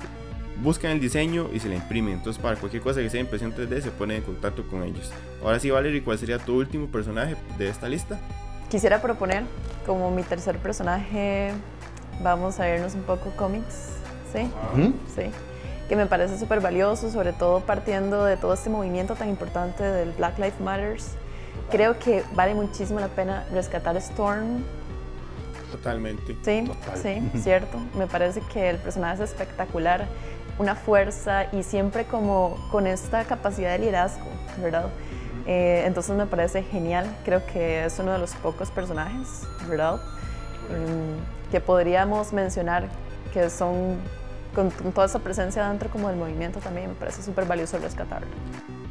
buscan 0.62 0.92
el 0.92 1.00
diseño 1.00 1.50
y 1.54 1.60
se 1.60 1.70
la 1.70 1.76
imprimen. 1.76 2.16
Entonces, 2.16 2.42
para 2.42 2.58
cualquier 2.58 2.82
cosa 2.82 3.02
que 3.02 3.10
sea 3.10 3.22
impresión 3.22 3.54
3D, 3.54 3.82
se 3.82 3.92
ponen 3.92 4.18
en 4.18 4.24
contacto 4.24 4.64
con 4.64 4.84
ellos. 4.84 5.12
Ahora 5.42 5.60
sí, 5.60 5.70
Valerie, 5.70 6.04
¿cuál 6.04 6.18
sería 6.18 6.38
tu 6.38 6.58
último 6.58 6.88
personaje 6.88 7.36
de 7.58 7.70
esta 7.70 7.88
lista? 7.88 8.20
Quisiera 8.70 9.02
proponer 9.02 9.44
como 9.86 10.12
mi 10.12 10.24
tercer 10.24 10.58
personaje 10.58 11.52
vamos 12.22 12.60
a 12.60 12.70
irnos 12.70 12.96
un 12.96 13.04
poco 13.04 13.32
cómics, 13.36 13.90
¿sí? 14.34 14.50
Sí. 15.16 15.32
Que 15.88 15.96
me 15.96 16.06
parece 16.06 16.40
súper 16.40 16.62
valioso, 16.62 17.10
sobre 17.12 17.34
todo 17.34 17.60
partiendo 17.62 18.26
de 18.26 18.38
todo 18.38 18.54
este 18.54 18.70
movimiento 18.70 19.16
tan 19.16 19.30
importante 19.30 19.84
del 19.84 20.12
Black 20.12 20.38
Lives 20.38 20.60
Matters. 20.60 21.12
Creo 21.70 21.98
que 22.00 22.24
vale 22.34 22.54
muchísimo 22.56 23.00
la 23.00 23.08
pena 23.08 23.46
rescatar 23.52 23.96
Storm. 23.98 24.64
Totalmente. 25.72 26.36
Sí, 26.44 26.72
sí, 27.02 27.40
cierto. 27.42 27.78
Me 27.98 28.08
parece 28.08 28.42
que 28.42 28.70
el 28.70 28.78
personaje 28.78 29.24
es 29.24 29.30
espectacular, 29.30 30.08
una 30.58 30.76
fuerza 30.76 31.46
y 31.52 31.64
siempre 31.64 32.06
como 32.06 32.58
con 32.72 32.88
esta 32.88 33.26
capacidad 33.26 33.72
de 33.72 33.80
liderazgo, 33.80 34.26
¿verdad? 34.62 34.90
Eh, 35.48 35.84
entonces 35.86 36.16
me 36.16 36.26
parece 36.26 36.64
genial, 36.64 37.06
creo 37.24 37.46
que 37.46 37.86
es 37.86 38.00
uno 38.00 38.14
de 38.14 38.20
los 38.20 38.34
pocos 38.36 38.72
personajes, 38.72 39.42
¿verdad? 39.70 39.96
Mm, 40.70 41.35
que 41.52 41.62
podríamos 41.62 42.34
mencionar 42.34 42.90
que 43.34 43.50
son 43.50 43.98
con, 44.56 44.72
toda 44.94 45.06
esa 45.06 45.20
presencia 45.20 45.68
dentro 45.70 45.90
como 45.90 46.08
del 46.10 46.18
movimiento 46.18 46.60
también 46.60 46.90
me 46.90 46.96
parece 46.96 47.22
súper 47.22 47.46
valioso 47.46 47.78
rescatarlo. 47.78 48.28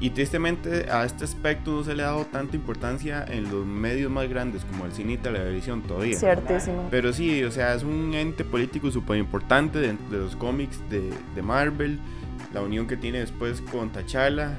Y 0.01 0.11
tristemente 0.11 0.91
a 0.91 1.05
este 1.05 1.25
aspecto 1.25 1.71
no 1.71 1.85
se 1.85 1.95
le 1.95 2.03
ha 2.03 2.07
dado 2.07 2.27
tanta 2.27 2.57
importancia 2.57 3.25
en 3.27 3.45
los 3.45 3.65
medios 3.65 4.11
más 4.11 4.29
grandes 4.29 4.65
como 4.65 4.85
el 4.85 4.93
cine 4.93 5.15
y 5.15 5.17
televisión 5.17 5.83
todavía. 5.83 6.19
Ciertísimo. 6.19 6.89
Pero 6.91 7.13
sí, 7.13 7.43
o 7.43 7.51
sea, 7.51 7.75
es 7.75 7.85
un 7.85 8.12
ente 8.12 8.45
político 8.45 8.90
súper 8.90 9.17
importante 9.17 9.79
dentro 9.79 10.07
de 10.11 10.19
los 10.19 10.37
cómics 10.37 10.79
de, 10.90 11.11
de 11.35 11.43
Marvel, 11.43 11.99
la 12.53 12.61
unión 12.61 12.87
que 12.87 12.99
tiene 12.99 13.21
después 13.21 13.62
con 13.62 13.90
T'Challa. 13.90 14.59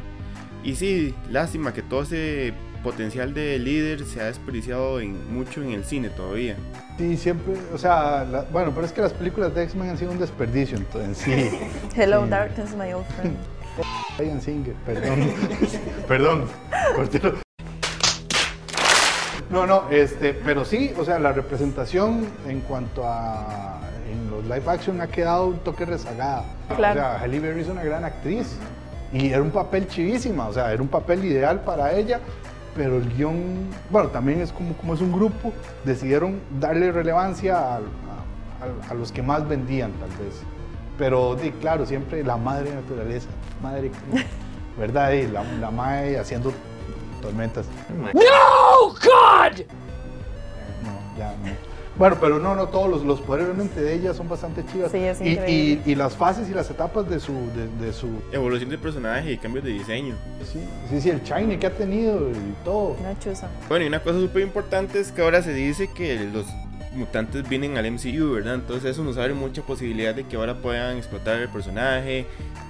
Y 0.63 0.75
sí, 0.75 1.13
lástima 1.29 1.73
que 1.73 1.83
todo 1.83 2.01
ese 2.01 2.53
potencial 2.85 3.33
de 3.33 3.57
líder 3.57 4.05
se 4.05 4.21
ha 4.21 4.25
desperdiciado 4.25 4.99
en, 4.99 5.33
mucho 5.33 5.63
en 5.63 5.71
el 5.71 5.83
cine 5.83 6.09
todavía. 6.09 6.55
Sí, 6.99 7.17
siempre, 7.17 7.55
o 7.73 7.79
sea, 7.79 8.45
bueno, 8.51 8.71
pero 8.75 8.85
es 8.85 8.93
que 8.93 9.01
las 9.01 9.11
películas 9.11 9.55
de 9.55 9.63
X-Men 9.63 9.89
han 9.89 9.97
sido 9.97 10.11
un 10.11 10.19
desperdicio 10.19 10.77
en 10.77 11.15
sí. 11.15 11.49
Hello, 11.95 12.27
darkness, 12.27 12.75
my 12.75 12.93
old 12.93 13.05
friend. 13.17 13.35
Ryan 14.19 14.39
Singer, 14.39 14.75
perdón. 14.85 15.19
perdón. 16.07 16.45
No, 19.49 19.65
no, 19.65 19.89
este, 19.89 20.33
pero 20.33 20.63
sí, 20.63 20.93
o 20.95 21.03
sea, 21.03 21.17
la 21.17 21.33
representación 21.33 22.27
en 22.47 22.61
cuanto 22.61 23.01
a 23.03 23.79
en 24.11 24.29
los 24.29 24.43
live 24.43 24.71
action 24.71 25.01
ha 25.01 25.07
quedado 25.07 25.47
un 25.47 25.57
toque 25.57 25.85
rezagada. 25.85 26.45
Claro. 26.75 26.99
O 26.99 27.03
sea, 27.03 27.19
Halle 27.19 27.39
Berry 27.39 27.61
es 27.61 27.67
una 27.67 27.83
gran 27.83 28.05
actriz 28.05 28.57
y 29.11 29.29
era 29.29 29.41
un 29.41 29.49
papel 29.49 29.87
chivísima, 29.87 30.47
o 30.47 30.53
sea, 30.53 30.71
era 30.71 30.83
un 30.83 30.87
papel 30.87 31.25
ideal 31.25 31.61
para 31.61 31.93
ella, 31.93 32.19
pero 32.75 32.97
el 32.97 33.09
guion, 33.15 33.69
bueno, 33.89 34.09
también 34.09 34.41
es 34.41 34.51
como, 34.51 34.75
como 34.75 34.93
es 34.93 35.01
un 35.01 35.11
grupo, 35.11 35.53
decidieron 35.85 36.41
darle 36.59 36.91
relevancia 36.91 37.75
a, 37.75 37.79
a, 38.89 38.93
los 38.93 39.11
que 39.11 39.21
más 39.21 39.47
vendían, 39.47 39.91
tal 39.93 40.09
vez. 40.09 40.41
Pero, 40.97 41.37
sí, 41.39 41.51
claro, 41.61 41.85
siempre 41.85 42.23
la 42.23 42.37
madre 42.37 42.73
naturaleza, 42.75 43.29
madre, 43.61 43.91
¿verdad? 44.77 45.11
Y 45.13 45.27
la, 45.27 45.43
la 45.43 45.71
madre 45.71 46.19
haciendo 46.19 46.51
tormentas. 47.21 47.65
¡No, 48.13 48.89
God! 48.89 49.59
No, 50.83 51.17
ya 51.17 51.31
no. 51.43 51.74
Bueno, 51.97 52.17
pero 52.19 52.39
no, 52.39 52.55
no, 52.55 52.67
todos 52.67 52.89
los, 52.89 53.03
los 53.03 53.21
poderes 53.21 53.47
realmente 53.47 53.81
de 53.81 53.93
ella 53.93 54.13
son 54.13 54.27
bastante 54.27 54.65
chivas. 54.65 54.91
Sí, 54.91 54.97
es 54.97 55.21
y, 55.21 55.39
y, 55.47 55.81
y, 55.85 55.95
las 55.95 56.15
fases 56.15 56.49
y 56.49 56.53
las 56.53 56.69
etapas 56.69 57.09
de 57.09 57.19
su, 57.19 57.31
de, 57.31 57.85
de, 57.85 57.93
su... 57.93 58.09
Evolución 58.33 58.69
de 58.69 58.77
personaje 58.77 59.31
y 59.31 59.37
cambios 59.37 59.63
de 59.63 59.71
diseño. 59.71 60.15
Sí, 60.43 60.59
sí, 60.89 61.01
sí, 61.01 61.09
el 61.09 61.23
shiny 61.23 61.57
que 61.57 61.67
ha 61.67 61.71
tenido 61.71 62.29
y 62.31 62.65
todo. 62.65 62.97
Una 62.99 63.17
chuza. 63.19 63.49
Bueno, 63.69 63.85
y 63.85 63.87
una 63.87 64.01
cosa 64.01 64.19
súper 64.19 64.41
importante 64.41 64.99
es 64.99 65.11
que 65.11 65.21
ahora 65.21 65.41
se 65.41 65.53
dice 65.53 65.89
que 65.89 66.19
los 66.33 66.45
mutantes 66.95 67.47
vienen 67.47 67.77
al 67.77 67.89
MCU, 67.91 68.33
¿verdad? 68.33 68.55
Entonces 68.55 68.91
eso 68.91 69.03
nos 69.03 69.17
abre 69.17 69.33
mucha 69.33 69.61
posibilidad 69.61 70.15
de 70.15 70.25
que 70.25 70.35
ahora 70.35 70.55
puedan 70.55 70.97
explotar 70.97 71.39
el 71.39 71.49
personaje, 71.49 72.25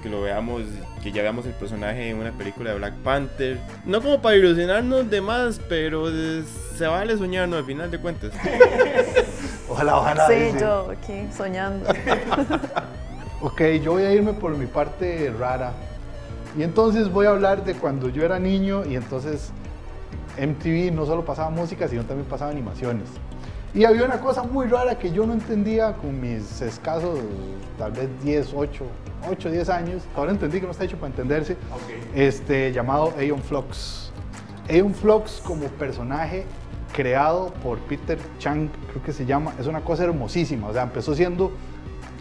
que 0.06 0.12
lo 0.12 0.22
veamos, 0.22 0.62
que 1.02 1.12
ya 1.12 1.24
veamos 1.24 1.48
el 1.48 1.54
personaje 1.54 2.12
en 2.12 2.18
una 2.18 2.32
película 2.32 2.70
de 2.70 2.78
Black 2.78 2.94
Panther. 3.04 3.58
No 3.86 4.00
como 4.04 4.22
para 4.22 4.36
ilusionarnos 4.36 5.10
de 5.10 5.20
más, 5.20 5.60
pero 5.68 6.06
se 6.76 6.86
vale 6.86 7.18
soñarnos 7.18 7.58
al 7.58 7.66
final 7.66 7.90
de 7.90 7.98
cuentas. 7.98 8.32
ojalá, 9.68 9.98
ojalá. 9.98 10.28
Sí, 10.28 10.60
yo 10.60 10.92
aquí 10.92 11.28
soñando. 11.36 11.90
ok, 13.42 13.62
yo 13.84 13.94
voy 13.94 14.04
a 14.04 14.14
irme 14.14 14.34
por 14.34 14.56
mi 14.56 14.68
parte 14.68 15.34
rara. 15.40 15.74
Y 16.56 16.62
entonces 16.62 17.12
voy 17.12 17.26
a 17.26 17.30
hablar 17.32 17.66
de 17.66 17.74
cuando 17.74 18.10
yo 18.10 18.24
era 18.24 18.38
niño 18.38 18.86
y 18.86 18.96
entonces 18.96 19.50
MTV 20.38 20.94
no 20.94 21.08
solo 21.08 21.26
pasaba 21.26 21.50
música, 21.50 21.88
sino 21.88 22.04
también 22.04 22.30
pasaba 22.30 22.52
animaciones. 22.52 23.10
Y 23.76 23.84
había 23.84 24.06
una 24.06 24.22
cosa 24.22 24.42
muy 24.42 24.68
rara 24.68 24.98
que 24.98 25.12
yo 25.12 25.26
no 25.26 25.34
entendía 25.34 25.98
con 25.98 26.22
mis 26.22 26.62
escasos, 26.62 27.20
tal 27.78 27.92
vez 27.92 28.08
10, 28.24 28.54
8, 28.56 28.86
8, 29.30 29.52
10 29.52 29.70
años. 29.70 30.04
Ahora 30.16 30.32
entendí 30.32 30.62
que 30.62 30.66
no 30.66 30.72
está 30.72 30.86
hecho 30.86 30.96
para 30.96 31.08
entenderse. 31.08 31.58
Este, 32.16 32.72
llamado 32.72 33.14
Aeon 33.18 33.42
Flux. 33.42 34.14
Aeon 34.70 34.94
Flux 34.94 35.42
como 35.46 35.66
personaje 35.68 36.46
creado 36.94 37.54
por 37.62 37.78
Peter 37.80 38.18
Chang, 38.40 38.70
creo 38.92 39.04
que 39.04 39.12
se 39.12 39.26
llama, 39.26 39.54
es 39.60 39.68
una 39.68 39.82
cosa 39.82 40.06
hermosísima. 40.06 40.70
O 40.70 40.74
sea, 40.74 40.84
empezó 40.84 41.14
siendo 41.14 41.52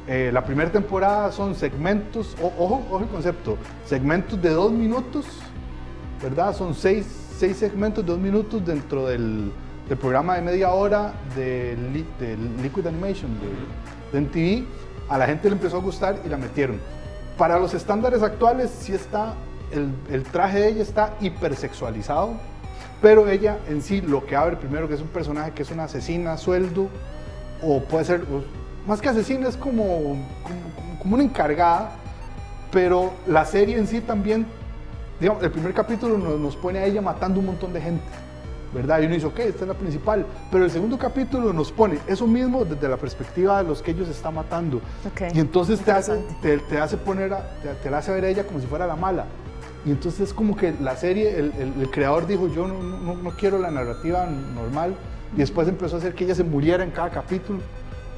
eh, 0.09 0.31
la 0.35 0.45
primera 0.45 0.73
temporada 0.73 1.31
son 1.31 1.55
segmentos, 1.55 2.37
ojo, 2.43 2.83
ojo 2.90 2.99
el 2.99 3.07
concepto, 3.07 3.59
segmentos 3.87 4.43
de 4.43 4.51
dos 4.51 4.73
minutos, 4.73 5.25
¿verdad? 6.21 6.53
Son 6.53 6.75
seis, 6.75 7.07
seis 7.38 7.57
segmentos 7.59 8.05
de 8.05 8.11
dos 8.11 8.21
minutos 8.21 8.67
dentro 8.67 9.07
del, 9.07 9.53
del 9.88 9.99
programa 9.99 10.37
de 10.37 10.42
media 10.42 10.73
hora 10.73 11.12
de, 11.37 11.77
de 12.18 12.37
Liquid 12.62 12.87
Animation 12.87 13.31
de, 13.40 14.18
de, 14.18 14.27
MTV, 14.27 14.66
a 15.09 15.18
la 15.18 15.27
gente 15.27 15.49
le 15.49 15.57
empezó 15.57 15.77
a 15.77 15.81
gustar 15.81 16.16
y 16.25 16.29
la 16.29 16.37
metieron. 16.37 16.81
Para 17.37 17.59
los 17.59 17.75
estándares 17.75 18.23
actuales, 18.23 18.70
sí 18.70 18.94
está, 18.94 19.35
el, 19.73 19.90
el 20.11 20.23
traje 20.25 20.61
de 20.61 20.68
ella 20.68 20.83
está 20.83 21.14
hipersexualizado, 21.20 22.35
pero 23.03 23.29
ella 23.29 23.59
en 23.68 23.83
sí 23.83 24.01
lo 24.01 24.25
que 24.25 24.37
abre 24.37 24.57
primero 24.57 24.88
que 24.88 24.94
es 24.94 25.01
un 25.01 25.09
personaje 25.09 25.53
que 25.53 25.62
es 25.62 25.70
una 25.70 25.85
asesina 25.85 26.38
sueldo, 26.38 26.88
o 27.62 27.83
puede 27.83 28.05
ser, 28.05 28.25
más 28.87 29.01
que 29.01 29.09
asesina, 29.09 29.49
es 29.49 29.57
como, 29.57 30.16
como, 30.42 30.99
como 31.03 31.14
una 31.14 31.25
encargada, 31.25 31.90
pero 32.70 33.12
la 33.27 33.44
serie 33.44 33.77
en 33.77 33.87
sí 33.87 34.01
también, 34.01 34.47
digamos, 35.20 35.42
el 35.42 35.51
primer 35.51 35.75
capítulo 35.75 36.16
nos, 36.16 36.40
nos 36.40 36.57
pone 36.57 36.79
a 36.79 36.87
ella 36.87 37.03
matando 37.03 37.40
un 37.40 37.47
montón 37.47 37.73
de 37.73 37.81
gente 37.81 38.24
¿verdad? 38.75 39.01
Y 39.01 39.07
uno 39.07 39.15
dice, 39.15 39.27
ok, 39.27 39.39
esta 39.39 39.63
es 39.63 39.69
la 39.69 39.75
principal. 39.75 40.27
Pero 40.51 40.65
el 40.65 40.71
segundo 40.71 40.99
capítulo 40.99 41.53
nos 41.53 41.71
pone 41.71 41.99
eso 42.09 42.27
mismo 42.27 42.65
desde 42.65 42.89
la 42.89 42.97
perspectiva 42.97 43.63
de 43.63 43.69
los 43.69 43.81
que 43.81 43.93
ellos 43.93 44.09
están 44.09 44.35
matando. 44.35 44.81
Y 45.33 45.39
entonces 45.39 45.81
te 45.81 45.93
hace, 45.93 46.19
te, 46.43 46.59
te 46.59 46.79
hace 46.79 46.97
poner, 46.97 47.33
a- 47.33 47.49
te, 47.63 47.69
te 47.83 47.91
la 47.91 47.99
hace 47.99 48.11
ver 48.13 48.25
a 48.25 48.29
ella 48.29 48.45
como 48.47 48.59
si 48.61 48.67
fuera 48.67 48.87
la 48.87 48.97
mala. 48.97 49.27
Y 49.87 49.91
entonces 49.91 50.21
es 50.23 50.33
como 50.35 50.57
que 50.57 50.75
la 50.81 50.97
serie, 50.97 51.39
el, 51.39 51.53
el- 51.59 51.75
el 51.83 51.91
creador 51.91 52.27
dijo, 52.27 52.49
yo 52.49 52.67
no, 52.67 52.83
no- 52.83 53.15
no 53.15 53.31
quiero 53.31 53.59
la 53.59 53.71
narrativa 53.71 54.27
normal. 54.27 54.95
Y 55.35 55.39
después 55.39 55.69
empezó 55.69 55.97
a 55.97 55.99
hacer 55.99 56.15
que 56.15 56.25
ella 56.25 56.35
se 56.35 56.45
muriera 56.45 56.83
en 56.83 56.91
cada 56.91 57.11
capítulo, 57.11 57.61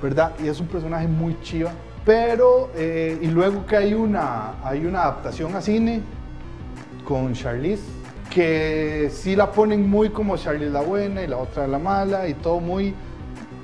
¿verdad? 0.02 0.32
Y 0.42 0.48
es 0.48 0.58
un 0.60 0.66
personaje 0.68 1.06
muy 1.08 1.36
chiva. 1.42 1.70
Pero, 2.04 2.70
eh, 2.76 3.18
y 3.20 3.26
luego 3.26 3.66
que 3.66 3.76
hay 3.76 3.92
una, 3.94 4.62
hay 4.64 4.86
una 4.86 5.02
adaptación 5.02 5.54
a 5.56 5.60
cine 5.60 6.00
con 7.04 7.32
Charlize, 7.34 7.82
que 8.36 9.08
sí 9.10 9.34
la 9.34 9.50
ponen 9.50 9.88
muy 9.88 10.10
como 10.10 10.36
Charlize 10.36 10.70
la 10.70 10.82
buena 10.82 11.22
y 11.22 11.26
la 11.26 11.38
otra 11.38 11.66
la 11.66 11.78
mala 11.78 12.28
y 12.28 12.34
todo 12.34 12.60
muy... 12.60 12.94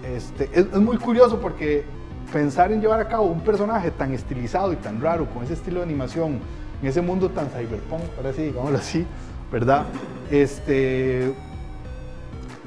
Este, 0.03 0.49
es, 0.51 0.73
muy 0.73 0.97
curioso 0.97 1.39
porque 1.41 1.85
pensar 2.33 2.73
en 2.73 2.81
llevar 2.81 2.99
a 2.99 3.07
cabo 3.07 3.25
un 3.25 3.43
personaje 3.43 3.91
tan 3.91 4.15
estilizado 4.15 4.73
y 4.73 4.77
tan 4.77 4.99
raro, 5.03 5.27
con 5.27 5.45
ese 5.45 5.53
estilo 5.53 5.81
de 5.81 5.85
animación, 5.85 6.39
en 6.81 6.89
ese 6.89 7.03
mundo 7.03 7.29
tan 7.29 7.49
cyberpunk, 7.51 8.01
ahora 8.17 8.33
sí, 8.33 8.45
digámoslo 8.45 8.79
así, 8.79 9.05
¿verdad? 9.53 9.85
Este, 10.31 11.35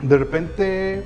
de 0.03 0.17
repente, 0.19 1.03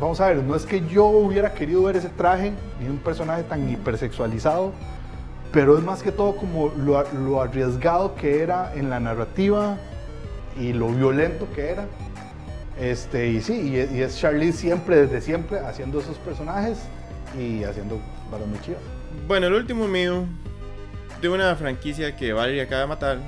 vamos 0.00 0.20
a 0.20 0.26
ver, 0.26 0.42
no 0.42 0.56
es 0.56 0.66
que 0.66 0.84
yo 0.88 1.04
hubiera 1.06 1.54
querido 1.54 1.84
ver 1.84 1.94
ese 1.94 2.08
traje 2.08 2.52
ni 2.80 2.88
un 2.88 2.98
personaje 2.98 3.44
tan 3.44 3.70
hipersexualizado, 3.70 4.72
pero 5.52 5.78
es 5.78 5.84
más 5.84 6.02
que 6.02 6.10
todo 6.10 6.34
como 6.34 6.72
lo, 6.76 7.04
lo 7.12 7.40
arriesgado 7.40 8.16
que 8.16 8.42
era 8.42 8.74
en 8.74 8.90
la 8.90 8.98
narrativa 8.98 9.78
y 10.58 10.72
lo 10.72 10.88
violento 10.88 11.48
que 11.54 11.70
era. 11.70 11.86
Este, 12.80 13.28
y 13.28 13.40
sí, 13.40 13.70
y 13.70 13.76
es, 13.76 13.92
y 13.92 14.02
es 14.02 14.18
Charlize 14.18 14.58
siempre, 14.58 14.96
desde 14.96 15.20
siempre, 15.20 15.60
haciendo 15.60 16.00
esos 16.00 16.18
personajes 16.18 16.78
y 17.38 17.64
haciendo 17.64 18.00
varas 18.30 18.48
muy 18.48 18.58
chivas. 18.60 18.80
Bueno, 19.28 19.46
el 19.46 19.54
último 19.54 19.86
mío 19.86 20.24
de 21.20 21.28
una 21.28 21.54
franquicia 21.56 22.16
que 22.16 22.32
Valerie 22.32 22.62
acaba 22.62 22.82
de 22.82 22.86
matar. 22.86 23.18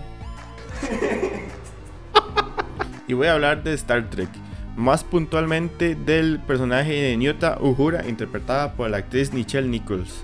y 3.09 3.15
voy 3.15 3.29
a 3.29 3.35
hablar 3.35 3.63
de 3.63 3.75
Star 3.75 4.11
Trek. 4.11 4.29
Más 4.77 5.05
puntualmente 5.05 5.95
del 5.95 6.39
personaje 6.41 6.93
de 6.93 7.17
Nyota 7.17 7.59
Uhura, 7.61 8.07
interpretada 8.07 8.75
por 8.75 8.91
la 8.91 8.99
actriz 8.99 9.33
Nichelle 9.33 9.69
Nichols. 9.69 10.23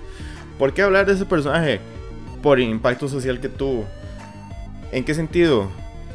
¿Por 0.59 0.73
qué 0.73 0.83
hablar 0.83 1.07
de 1.07 1.13
ese 1.13 1.25
personaje? 1.25 1.79
Por 2.43 2.59
el 2.59 2.69
impacto 2.69 3.07
social 3.07 3.39
que 3.39 3.49
tuvo. 3.49 3.85
¿En 4.91 5.03
qué 5.03 5.15
sentido? 5.15 5.71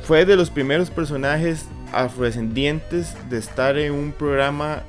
Fue 0.09 0.25
de 0.25 0.37
los 0.37 0.49
primeros 0.49 0.89
personajes 0.89 1.67
afrodescendientes 1.93 3.15
de 3.29 3.37
estar 3.37 3.77
en 3.77 3.93
un 3.93 4.13
programa 4.13 4.83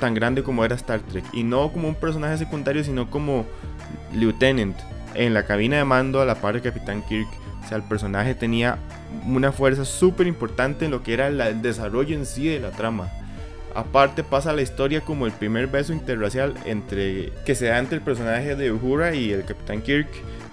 tan 0.00 0.12
grande 0.12 0.42
como 0.42 0.64
era 0.64 0.74
Star 0.74 1.02
Trek. 1.02 1.24
Y 1.32 1.44
no 1.44 1.72
como 1.72 1.86
un 1.86 1.94
personaje 1.94 2.38
secundario, 2.38 2.82
sino 2.82 3.08
como 3.08 3.46
Lieutenant. 4.12 4.76
En 5.14 5.34
la 5.34 5.46
cabina 5.46 5.76
de 5.76 5.84
mando 5.84 6.20
a 6.20 6.24
la 6.24 6.34
par 6.34 6.54
de 6.54 6.62
Capitán 6.62 7.04
Kirk. 7.08 7.28
O 7.64 7.68
sea, 7.68 7.76
el 7.76 7.84
personaje 7.84 8.34
tenía 8.34 8.78
una 9.24 9.52
fuerza 9.52 9.84
súper 9.84 10.26
importante 10.26 10.86
en 10.86 10.90
lo 10.90 11.04
que 11.04 11.14
era 11.14 11.28
el 11.28 11.62
desarrollo 11.62 12.16
en 12.16 12.26
sí 12.26 12.48
de 12.48 12.58
la 12.58 12.72
trama. 12.72 13.12
Aparte 13.72 14.24
pasa 14.24 14.52
la 14.52 14.62
historia 14.62 15.02
como 15.02 15.26
el 15.26 15.32
primer 15.32 15.68
beso 15.68 15.92
interracial 15.92 16.54
entre 16.64 17.32
que 17.46 17.54
se 17.54 17.66
da 17.66 17.78
entre 17.78 17.98
el 17.98 18.02
personaje 18.02 18.56
de 18.56 18.72
Uhura 18.72 19.14
y 19.14 19.30
el 19.30 19.44
Capitán 19.44 19.80
Kirk. 19.80 20.08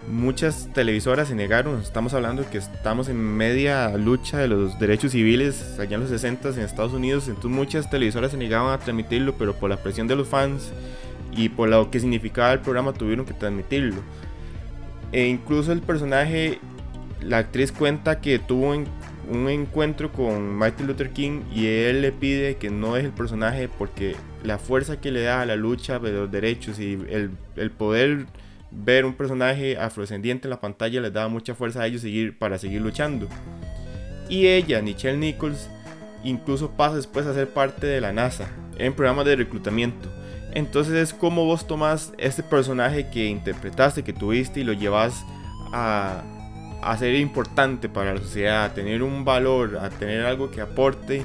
Muchas 0.07 0.67
televisoras 0.73 1.27
se 1.27 1.35
negaron, 1.35 1.79
estamos 1.79 2.15
hablando 2.15 2.49
que 2.49 2.57
estamos 2.57 3.07
en 3.07 3.17
media 3.17 3.95
lucha 3.97 4.39
de 4.39 4.47
los 4.47 4.79
derechos 4.79 5.11
civiles 5.11 5.77
allá 5.79 5.93
en 5.95 6.01
los 6.01 6.09
60 6.09 6.49
en 6.49 6.59
Estados 6.61 6.93
Unidos, 6.93 7.27
entonces 7.27 7.51
muchas 7.51 7.87
televisoras 7.87 8.31
se 8.31 8.37
negaban 8.37 8.73
a 8.73 8.79
transmitirlo, 8.79 9.35
pero 9.37 9.53
por 9.53 9.69
la 9.69 9.77
presión 9.77 10.07
de 10.07 10.15
los 10.15 10.27
fans 10.27 10.71
y 11.37 11.49
por 11.49 11.69
lo 11.69 11.91
que 11.91 11.99
significaba 11.99 12.51
el 12.51 12.61
programa 12.61 12.93
tuvieron 12.93 13.27
que 13.27 13.33
transmitirlo. 13.33 14.01
E 15.11 15.27
incluso 15.27 15.71
el 15.71 15.81
personaje, 15.81 16.57
la 17.21 17.37
actriz 17.37 17.71
cuenta 17.71 18.21
que 18.21 18.39
tuvo 18.39 18.71
un 18.71 19.49
encuentro 19.49 20.11
con 20.11 20.55
Martin 20.55 20.87
Luther 20.87 21.11
King 21.11 21.41
y 21.53 21.67
él 21.67 22.01
le 22.01 22.11
pide 22.11 22.55
que 22.55 22.71
no 22.71 22.95
deje 22.95 23.07
el 23.07 23.13
personaje 23.13 23.69
porque 23.69 24.15
la 24.43 24.57
fuerza 24.57 24.99
que 24.99 25.11
le 25.11 25.21
da 25.21 25.41
a 25.41 25.45
la 25.45 25.55
lucha 25.55 25.99
de 25.99 26.11
los 26.11 26.31
derechos 26.31 26.79
y 26.79 26.93
el, 27.07 27.29
el 27.55 27.69
poder 27.69 28.25
ver 28.71 29.05
un 29.05 29.13
personaje 29.13 29.77
afrodescendiente 29.77 30.47
en 30.47 30.51
la 30.51 30.61
pantalla 30.61 31.01
les 31.01 31.13
daba 31.13 31.27
mucha 31.27 31.53
fuerza 31.55 31.81
a 31.81 31.87
ellos 31.87 32.01
seguir, 32.01 32.37
para 32.37 32.57
seguir 32.57 32.81
luchando. 32.81 33.27
Y 34.29 34.47
ella, 34.47 34.81
Nichelle 34.81 35.17
Nichols, 35.17 35.69
incluso 36.23 36.71
pasa 36.71 36.95
después 36.95 37.25
a 37.25 37.33
ser 37.33 37.49
parte 37.49 37.85
de 37.85 38.01
la 38.01 38.13
NASA 38.13 38.47
en 38.77 38.93
programas 38.93 39.25
de 39.25 39.35
reclutamiento. 39.35 40.09
Entonces 40.53 40.93
es 40.95 41.13
como 41.13 41.45
vos 41.45 41.67
tomás 41.67 42.13
este 42.17 42.43
personaje 42.43 43.09
que 43.09 43.25
interpretaste, 43.25 44.03
que 44.03 44.13
tuviste 44.13 44.61
y 44.61 44.63
lo 44.63 44.73
llevas 44.73 45.23
a, 45.71 46.23
a 46.81 46.97
ser 46.97 47.15
importante 47.15 47.89
para 47.89 48.13
la 48.13 48.21
sociedad, 48.21 48.65
a 48.65 48.73
tener 48.73 49.03
un 49.03 49.23
valor, 49.23 49.77
a 49.77 49.89
tener 49.89 50.25
algo 50.25 50.51
que 50.51 50.61
aporte 50.61 51.23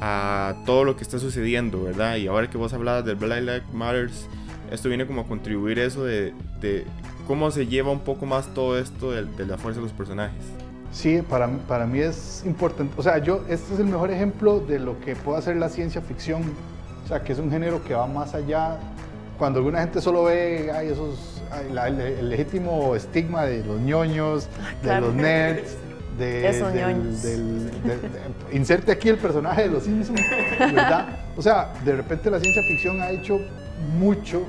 a 0.00 0.54
todo 0.66 0.84
lo 0.84 0.96
que 0.96 1.02
está 1.02 1.18
sucediendo, 1.18 1.82
¿verdad? 1.82 2.16
Y 2.16 2.26
ahora 2.26 2.48
que 2.48 2.58
vos 2.58 2.72
hablabas 2.72 3.04
del 3.04 3.16
Black 3.16 3.40
Lives 3.40 3.72
Matters, 3.72 4.28
esto 4.70 4.88
viene 4.88 5.06
como 5.06 5.22
a 5.22 5.24
contribuir 5.24 5.78
eso 5.78 6.04
de, 6.04 6.32
de 6.60 6.84
cómo 7.26 7.50
se 7.50 7.66
lleva 7.66 7.90
un 7.90 8.00
poco 8.00 8.26
más 8.26 8.46
todo 8.54 8.78
esto 8.78 9.12
de, 9.12 9.24
de 9.24 9.46
la 9.46 9.56
fuerza 9.58 9.80
de 9.80 9.84
los 9.86 9.92
personajes. 9.92 10.42
Sí, 10.92 11.22
para, 11.28 11.46
mí- 11.46 11.60
para 11.68 11.86
mí 11.86 12.00
es 12.00 12.42
importante. 12.44 12.92
O 12.96 13.02
sea, 13.02 13.18
yo, 13.18 13.44
este 13.48 13.74
es 13.74 13.80
el 13.80 13.86
mejor 13.86 14.10
ejemplo 14.10 14.58
de 14.60 14.78
lo 14.80 14.98
que 15.00 15.14
puede 15.16 15.38
hacer 15.38 15.56
la 15.56 15.68
ciencia 15.68 16.00
ficción. 16.00 16.42
O 17.04 17.08
sea, 17.08 17.22
que 17.22 17.32
es 17.32 17.38
un 17.38 17.50
género 17.50 17.82
que 17.84 17.94
va 17.94 18.06
más 18.06 18.34
allá. 18.34 18.78
Cuando 19.38 19.58
alguna 19.60 19.80
gente 19.80 20.00
solo 20.00 20.24
ve 20.24 20.70
ay, 20.74 20.88
esos, 20.88 21.40
ay, 21.50 21.72
la- 21.72 21.88
el, 21.88 22.00
el 22.00 22.28
legítimo 22.28 22.94
estigma 22.96 23.44
de 23.44 23.64
los 23.64 23.80
ñoños, 23.80 24.46
de 24.82 24.88
claro. 24.88 25.06
los 25.06 25.14
nerds, 25.14 25.76
de, 26.18 26.48
Esos 26.50 26.72
del- 26.74 27.22
del- 27.22 27.70
de- 27.82 27.96
de- 27.96 28.56
inserte 28.56 28.90
aquí 28.92 29.08
el 29.08 29.16
personaje 29.16 29.62
de 29.62 29.68
los 29.68 29.84
Simpsons, 29.84 30.20
¿verdad? 30.58 31.18
O 31.36 31.42
sea, 31.42 31.72
de 31.84 31.96
repente 31.96 32.30
la 32.30 32.38
ciencia 32.40 32.62
ficción 32.68 33.00
ha 33.00 33.10
hecho 33.10 33.40
mucho 33.98 34.42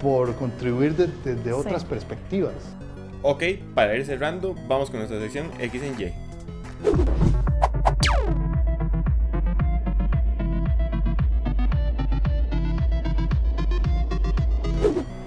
por 0.00 0.34
contribuir 0.36 0.94
desde 0.94 1.34
de, 1.34 1.42
de 1.42 1.52
otras 1.52 1.82
Sí. 1.82 1.88
perspectivas. 1.88 2.54
Ok, 3.22 3.42
para 3.74 3.96
ir 3.96 4.06
cerrando, 4.06 4.54
vamos 4.68 4.90
con 4.90 5.00
nuestra 5.00 5.20
sección 5.20 5.50
X 5.58 5.82
en 5.82 6.00
Y. 6.00 6.12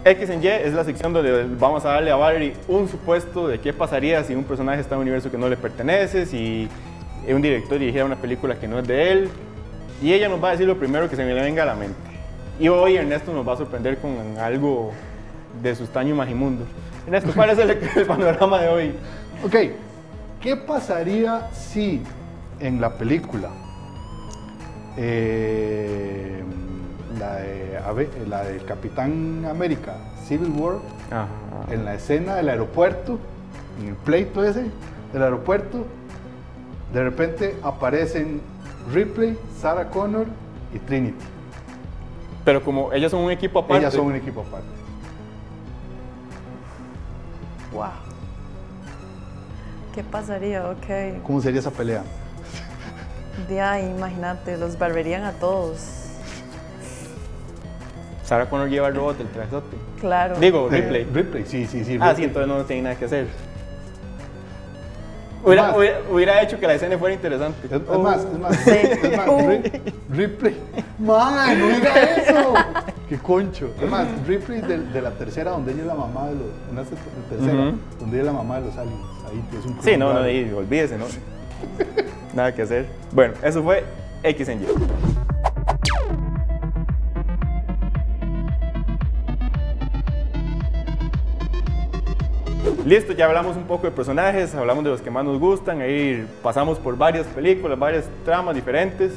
X 0.03 0.29
en 0.31 0.41
Y 0.43 0.47
es 0.47 0.73
la 0.73 0.83
sección 0.83 1.13
donde 1.13 1.45
vamos 1.59 1.85
a 1.85 1.89
darle 1.89 2.09
a 2.11 2.15
Valerie 2.15 2.53
un 2.67 2.89
supuesto 2.89 3.47
de 3.47 3.59
qué 3.59 3.71
pasaría 3.71 4.23
si 4.23 4.33
un 4.33 4.43
personaje 4.43 4.81
está 4.81 4.95
en 4.95 4.99
un 4.99 5.03
universo 5.03 5.29
que 5.29 5.37
no 5.37 5.47
le 5.47 5.57
pertenece, 5.57 6.25
si 6.25 6.67
un 7.27 7.41
director 7.41 7.77
dirigiera 7.77 8.05
una 8.05 8.15
película 8.15 8.55
que 8.59 8.67
no 8.67 8.79
es 8.79 8.87
de 8.87 9.11
él. 9.11 9.29
Y 10.01 10.13
ella 10.13 10.27
nos 10.27 10.43
va 10.43 10.49
a 10.49 10.51
decir 10.53 10.65
lo 10.67 10.77
primero 10.79 11.07
que 11.07 11.15
se 11.15 11.23
me 11.23 11.33
le 11.35 11.41
venga 11.41 11.61
a 11.63 11.67
la 11.67 11.75
mente. 11.75 11.95
Y 12.59 12.67
hoy 12.67 12.95
Ernesto 12.97 13.33
nos 13.33 13.47
va 13.47 13.53
a 13.53 13.57
sorprender 13.57 13.97
con 13.97 14.11
algo 14.39 14.91
de 15.61 15.75
su 15.75 15.83
estaño 15.83 16.15
magimundo. 16.15 16.65
Ernesto, 17.05 17.31
¿cuál 17.35 17.49
es 17.51 17.57
el, 17.59 17.71
el 17.71 18.05
panorama 18.05 18.59
de 18.61 18.67
hoy? 18.69 18.95
Ok, 19.43 19.55
¿qué 20.39 20.55
pasaría 20.55 21.49
si 21.51 22.01
en 22.59 22.79
la 22.79 22.93
película, 22.93 23.49
eh, 24.97 26.43
la, 27.17 27.35
de, 27.37 27.77
Ave- 27.79 28.09
la 28.27 28.43
del 28.43 28.63
Capitán 28.65 29.45
América, 29.49 29.95
Civil 30.25 30.51
War, 30.55 30.75
en 31.71 31.83
la 31.85 31.95
escena 31.95 32.35
del 32.35 32.49
aeropuerto, 32.49 33.17
en 33.81 33.89
el 33.89 33.95
pleito 33.95 34.43
ese 34.43 34.65
del 35.11 35.23
aeropuerto, 35.23 35.85
de 36.93 37.03
repente 37.03 37.55
aparecen 37.63 38.41
Ripley, 38.93 39.37
Sarah 39.59 39.89
Connor 39.89 40.25
y 40.73 40.79
Trinity. 40.79 41.17
Pero 42.43 42.63
como 42.63 42.91
ellas 42.93 43.11
son 43.11 43.21
un 43.21 43.31
equipo 43.31 43.59
aparte. 43.59 43.77
Ellas 43.83 43.93
son 43.93 44.07
un 44.07 44.15
equipo 44.15 44.41
aparte. 44.41 44.67
Wow. 47.71 47.85
¿Qué 49.93 50.03
pasaría? 50.03 50.69
Ok. 50.69 51.21
¿Cómo 51.23 51.41
sería 51.41 51.59
esa 51.59 51.71
pelea? 51.71 52.03
Ya, 53.49 53.79
imagínate, 53.79 54.57
los 54.57 54.77
barberían 54.77 55.23
a 55.23 55.33
todos. 55.33 55.79
Sarah 58.23 58.49
Connor 58.49 58.69
lleva 58.69 58.87
el 58.87 58.95
robot, 58.95 59.19
el 59.19 59.27
trazote. 59.27 59.75
Claro. 59.99 60.37
Digo, 60.39 60.69
Eh, 60.71 60.77
Ripley. 60.81 61.03
Ripley, 61.05 61.45
sí, 61.45 61.65
sí, 61.65 61.83
sí. 61.83 61.97
Ah, 61.99 62.09
Ripley. 62.09 62.15
sí, 62.15 62.23
entonces 62.23 62.47
no 62.47 62.63
tiene 62.65 62.81
nada 62.83 62.95
que 62.95 63.05
hacer. 63.05 63.27
Hubiera, 65.43 65.67
más- 65.67 65.77
hubiera- 65.77 65.99
hubiera 66.11 66.41
hecho 66.41 66.59
que 66.59 66.67
la 66.67 66.73
escena 66.75 66.97
fuera 66.97 67.15
interesante. 67.15 67.67
Es, 67.67 67.71
es 67.73 67.97
más, 67.99 68.23
es 68.25 68.39
más, 68.39 68.55
Sí. 68.57 68.71
es 68.71 69.17
más, 69.17 69.27
Uh. 69.27 69.39
Ri- 69.39 69.81
Ripley. 70.09 70.57
¡Man, 70.99 71.59
no 71.59 71.67
diga 71.67 71.95
eso! 72.15 72.53
¡Qué 73.09 73.17
concho! 73.17 73.71
Es 73.81 73.89
más, 73.89 74.07
Ripley 74.27 74.61
de, 74.61 74.77
de 74.79 75.01
la 75.01 75.11
tercera, 75.11 75.51
donde 75.51 75.71
ella 75.73 75.81
es 75.81 75.87
la 75.87 75.95
mamá 75.95 76.27
de 76.27 76.35
los. 76.35 76.47
En 76.71 76.77
esta 76.79 76.95
tercera, 77.29 77.73
donde 77.99 78.17
ella 78.17 78.19
es 78.19 78.25
la 78.25 78.33
mamá 78.33 78.59
de 78.59 78.65
los 78.67 78.77
aliens. 78.77 78.99
Ahí 79.29 79.43
es 79.59 79.65
un 79.65 79.81
Sí, 79.83 79.97
no, 79.97 80.13
no, 80.13 80.19
ahí, 80.19 80.51
olvídese, 80.55 80.97
¿no? 80.97 81.05
Nada 82.33 82.53
que 82.53 82.61
hacer. 82.61 82.87
Bueno, 83.11 83.33
eso 83.43 83.61
fue 83.63 83.83
X 84.23 84.47
en 84.49 84.61
Y. 84.63 84.65
Listo, 92.85 93.13
ya 93.13 93.25
hablamos 93.25 93.55
un 93.57 93.65
poco 93.65 93.83
de 93.83 93.91
personajes, 93.91 94.55
hablamos 94.55 94.83
de 94.83 94.89
los 94.89 95.01
que 95.01 95.11
más 95.11 95.23
nos 95.23 95.39
gustan, 95.39 95.81
ahí 95.81 96.27
pasamos 96.41 96.79
por 96.79 96.97
varias 96.97 97.27
películas, 97.27 97.77
varias 97.77 98.05
tramas 98.25 98.55
diferentes. 98.55 99.13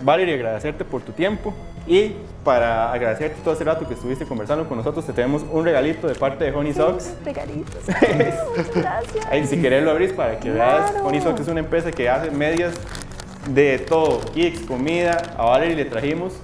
Valerie, 0.00 0.34
agradecerte 0.34 0.84
por 0.84 1.02
tu 1.02 1.12
tiempo 1.12 1.52
y 1.86 2.12
para 2.44 2.92
agradecerte 2.92 3.40
todo 3.42 3.54
ese 3.54 3.64
rato 3.64 3.86
que 3.88 3.94
estuviste 3.94 4.26
conversando 4.26 4.68
con 4.68 4.78
nosotros, 4.78 5.04
te 5.04 5.12
tenemos 5.12 5.44
un 5.50 5.64
regalito 5.64 6.06
de 6.06 6.14
parte 6.14 6.44
de 6.44 6.52
Honey 6.52 6.72
Socks. 6.72 7.14
Regalitos. 7.24 7.74
Muchas 7.86 8.74
gracias. 8.74 9.26
Ahí, 9.30 9.44
si 9.46 9.60
querés 9.60 9.82
lo 9.82 9.90
abrís 9.90 10.12
para 10.12 10.38
que 10.38 10.50
veas. 10.50 10.90
Claro. 10.92 11.06
Honey 11.06 11.20
Socks 11.20 11.40
es 11.40 11.48
una 11.48 11.60
empresa 11.60 11.90
que 11.90 12.08
hace 12.08 12.30
medias 12.30 12.74
de 13.48 13.78
todo, 13.80 14.20
geeks, 14.34 14.60
comida. 14.60 15.20
A 15.36 15.46
Valerie 15.46 15.76
le 15.76 15.84
trajimos 15.86 16.34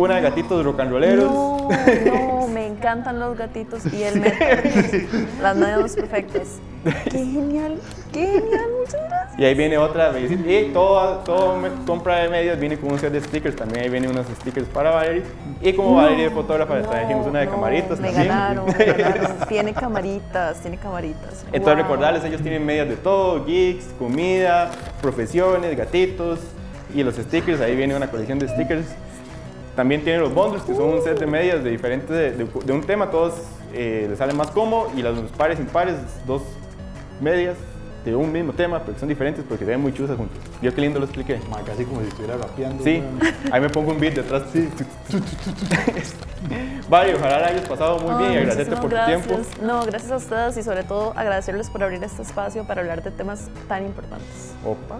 una 0.00 0.16
de 0.16 0.22
gatitos 0.22 0.64
rolleros. 0.64 1.30
No, 1.30 1.68
no, 2.06 2.48
me 2.48 2.66
encantan 2.66 3.18
los 3.20 3.36
gatitos 3.36 3.82
y 3.92 4.02
el 4.02 4.20
metal. 4.20 4.62
Las 5.42 5.56
medias 5.56 5.94
perfectas. 5.94 6.48
Qué 7.10 7.18
genial, 7.18 7.76
qué 8.10 8.26
genial, 8.26 8.64
muchas 8.78 9.00
gracias. 9.06 9.38
Y 9.38 9.44
ahí 9.44 9.54
viene 9.54 9.76
otra 9.76 10.12
medicina. 10.12 10.50
Y 10.50 10.70
toda, 10.72 11.22
toda 11.24 11.58
me- 11.58 11.68
compra 11.86 12.20
de 12.20 12.30
medias 12.30 12.58
viene 12.58 12.78
con 12.78 12.92
un 12.92 12.98
set 12.98 13.12
de 13.12 13.20
stickers. 13.20 13.54
También 13.54 13.82
ahí 13.84 13.90
vienen 13.90 14.10
unos 14.10 14.26
stickers 14.40 14.66
para 14.68 14.90
Valerie. 14.90 15.22
Y 15.60 15.74
como 15.74 15.96
Valerie 15.96 16.26
es 16.26 16.32
fotógrafa, 16.32 16.76
le 16.76 16.82
trajimos 16.84 17.26
una 17.26 17.40
de 17.40 17.46
No, 17.46 17.52
camaritas 17.52 18.00
Me 18.00 18.08
también. 18.08 18.28
ganaron, 18.28 18.64
me 18.66 18.84
ganaron. 18.84 19.36
Tiene 19.48 19.74
camaritas, 19.74 20.60
tiene 20.60 20.78
camaritas. 20.78 21.44
Entonces 21.52 21.74
Wow. 21.74 21.82
recordarles, 21.82 22.24
ellos 22.24 22.40
tienen 22.40 22.64
medias 22.64 22.88
de 22.88 22.96
todo, 22.96 23.44
geeks, 23.44 23.84
comida, 23.98 24.70
profesiones, 25.02 25.76
gatitos 25.76 26.38
y 26.94 27.02
los 27.02 27.14
stickers, 27.16 27.60
ahí 27.60 27.76
viene 27.76 27.94
una 27.94 28.10
colección 28.10 28.38
de 28.38 28.48
stickers. 28.48 28.86
También 29.80 30.04
tienen 30.04 30.20
los 30.20 30.34
bundles, 30.34 30.62
que 30.64 30.74
son 30.74 30.90
un 30.90 31.02
set 31.02 31.18
de 31.18 31.26
medias 31.26 31.64
de 31.64 31.70
diferentes, 31.70 32.10
de, 32.10 32.32
de- 32.32 32.44
de 32.44 32.72
un 32.74 32.82
tema, 32.82 33.10
todos 33.10 33.32
eh, 33.72 34.08
les 34.10 34.18
salen 34.18 34.36
más 34.36 34.50
cómodo 34.50 34.90
y 34.94 35.00
las 35.00 35.14
pares 35.38 35.58
impares, 35.58 35.94
dos 36.26 36.42
medias 37.18 37.56
de 38.04 38.14
un 38.14 38.30
mismo 38.30 38.52
tema, 38.52 38.80
pero 38.80 38.92
que 38.92 39.00
son 39.00 39.08
diferentes 39.08 39.42
porque 39.48 39.64
se 39.64 39.70
ven 39.70 39.80
muy 39.80 39.94
chuzas 39.94 40.18
juntos. 40.18 40.36
Yo 40.60 40.74
qué 40.74 40.82
lindo 40.82 40.98
lo 40.98 41.06
expliqué. 41.06 41.40
Ma, 41.48 41.62
casi 41.64 41.86
como 41.86 42.02
si 42.02 42.08
estuviera 42.08 42.36
rapeando. 42.36 42.84
Sí, 42.84 43.02
ahí 43.50 43.60
me 43.62 43.70
pongo 43.70 43.92
un 43.92 44.00
beat 44.00 44.16
detrás. 44.16 44.42
Sí. 44.52 44.68
Vale, 46.90 47.14
ojalá 47.14 47.38
la 47.40 47.46
hayas 47.46 47.66
pasado 47.66 47.98
muy 48.00 48.22
bien 48.22 48.32
y 48.34 48.36
agradecerte 48.36 48.76
por 48.82 48.90
tu 48.90 48.96
tiempo. 49.06 49.28
gracias. 49.34 49.62
No, 49.62 49.82
gracias 49.86 50.12
a 50.12 50.16
ustedes 50.16 50.56
y 50.58 50.62
sobre 50.62 50.84
todo 50.84 51.14
agradecerles 51.16 51.70
por 51.70 51.82
abrir 51.82 52.04
este 52.04 52.20
espacio 52.20 52.64
para 52.64 52.82
hablar 52.82 53.02
de 53.02 53.12
temas 53.12 53.48
tan 53.66 53.86
importantes. 53.86 54.52
Opa, 54.62 54.98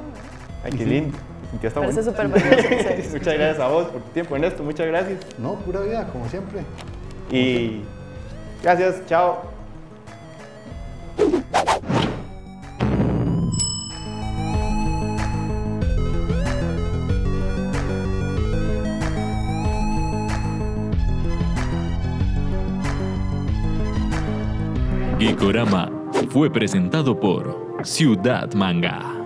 ay, 0.64 0.72
qué 0.72 0.86
lindo. 0.86 1.18
Súper 1.50 2.26
en 2.26 2.32
serio. 2.40 3.04
Muchas 3.12 3.34
gracias 3.34 3.60
a 3.60 3.68
vos 3.68 3.86
por 3.86 4.00
tu 4.02 4.10
tiempo, 4.10 4.34
Ernesto. 4.36 4.62
Muchas 4.62 4.86
gracias. 4.86 5.18
No, 5.38 5.54
pura 5.56 5.80
vida, 5.80 6.06
como 6.12 6.28
siempre. 6.28 6.60
Y 7.30 7.82
gracias, 8.62 9.04
chao. 9.06 9.42
Geekorama 25.18 25.90
fue 26.30 26.50
presentado 26.50 27.18
por 27.18 27.84
Ciudad 27.84 28.50
Manga. 28.54 29.19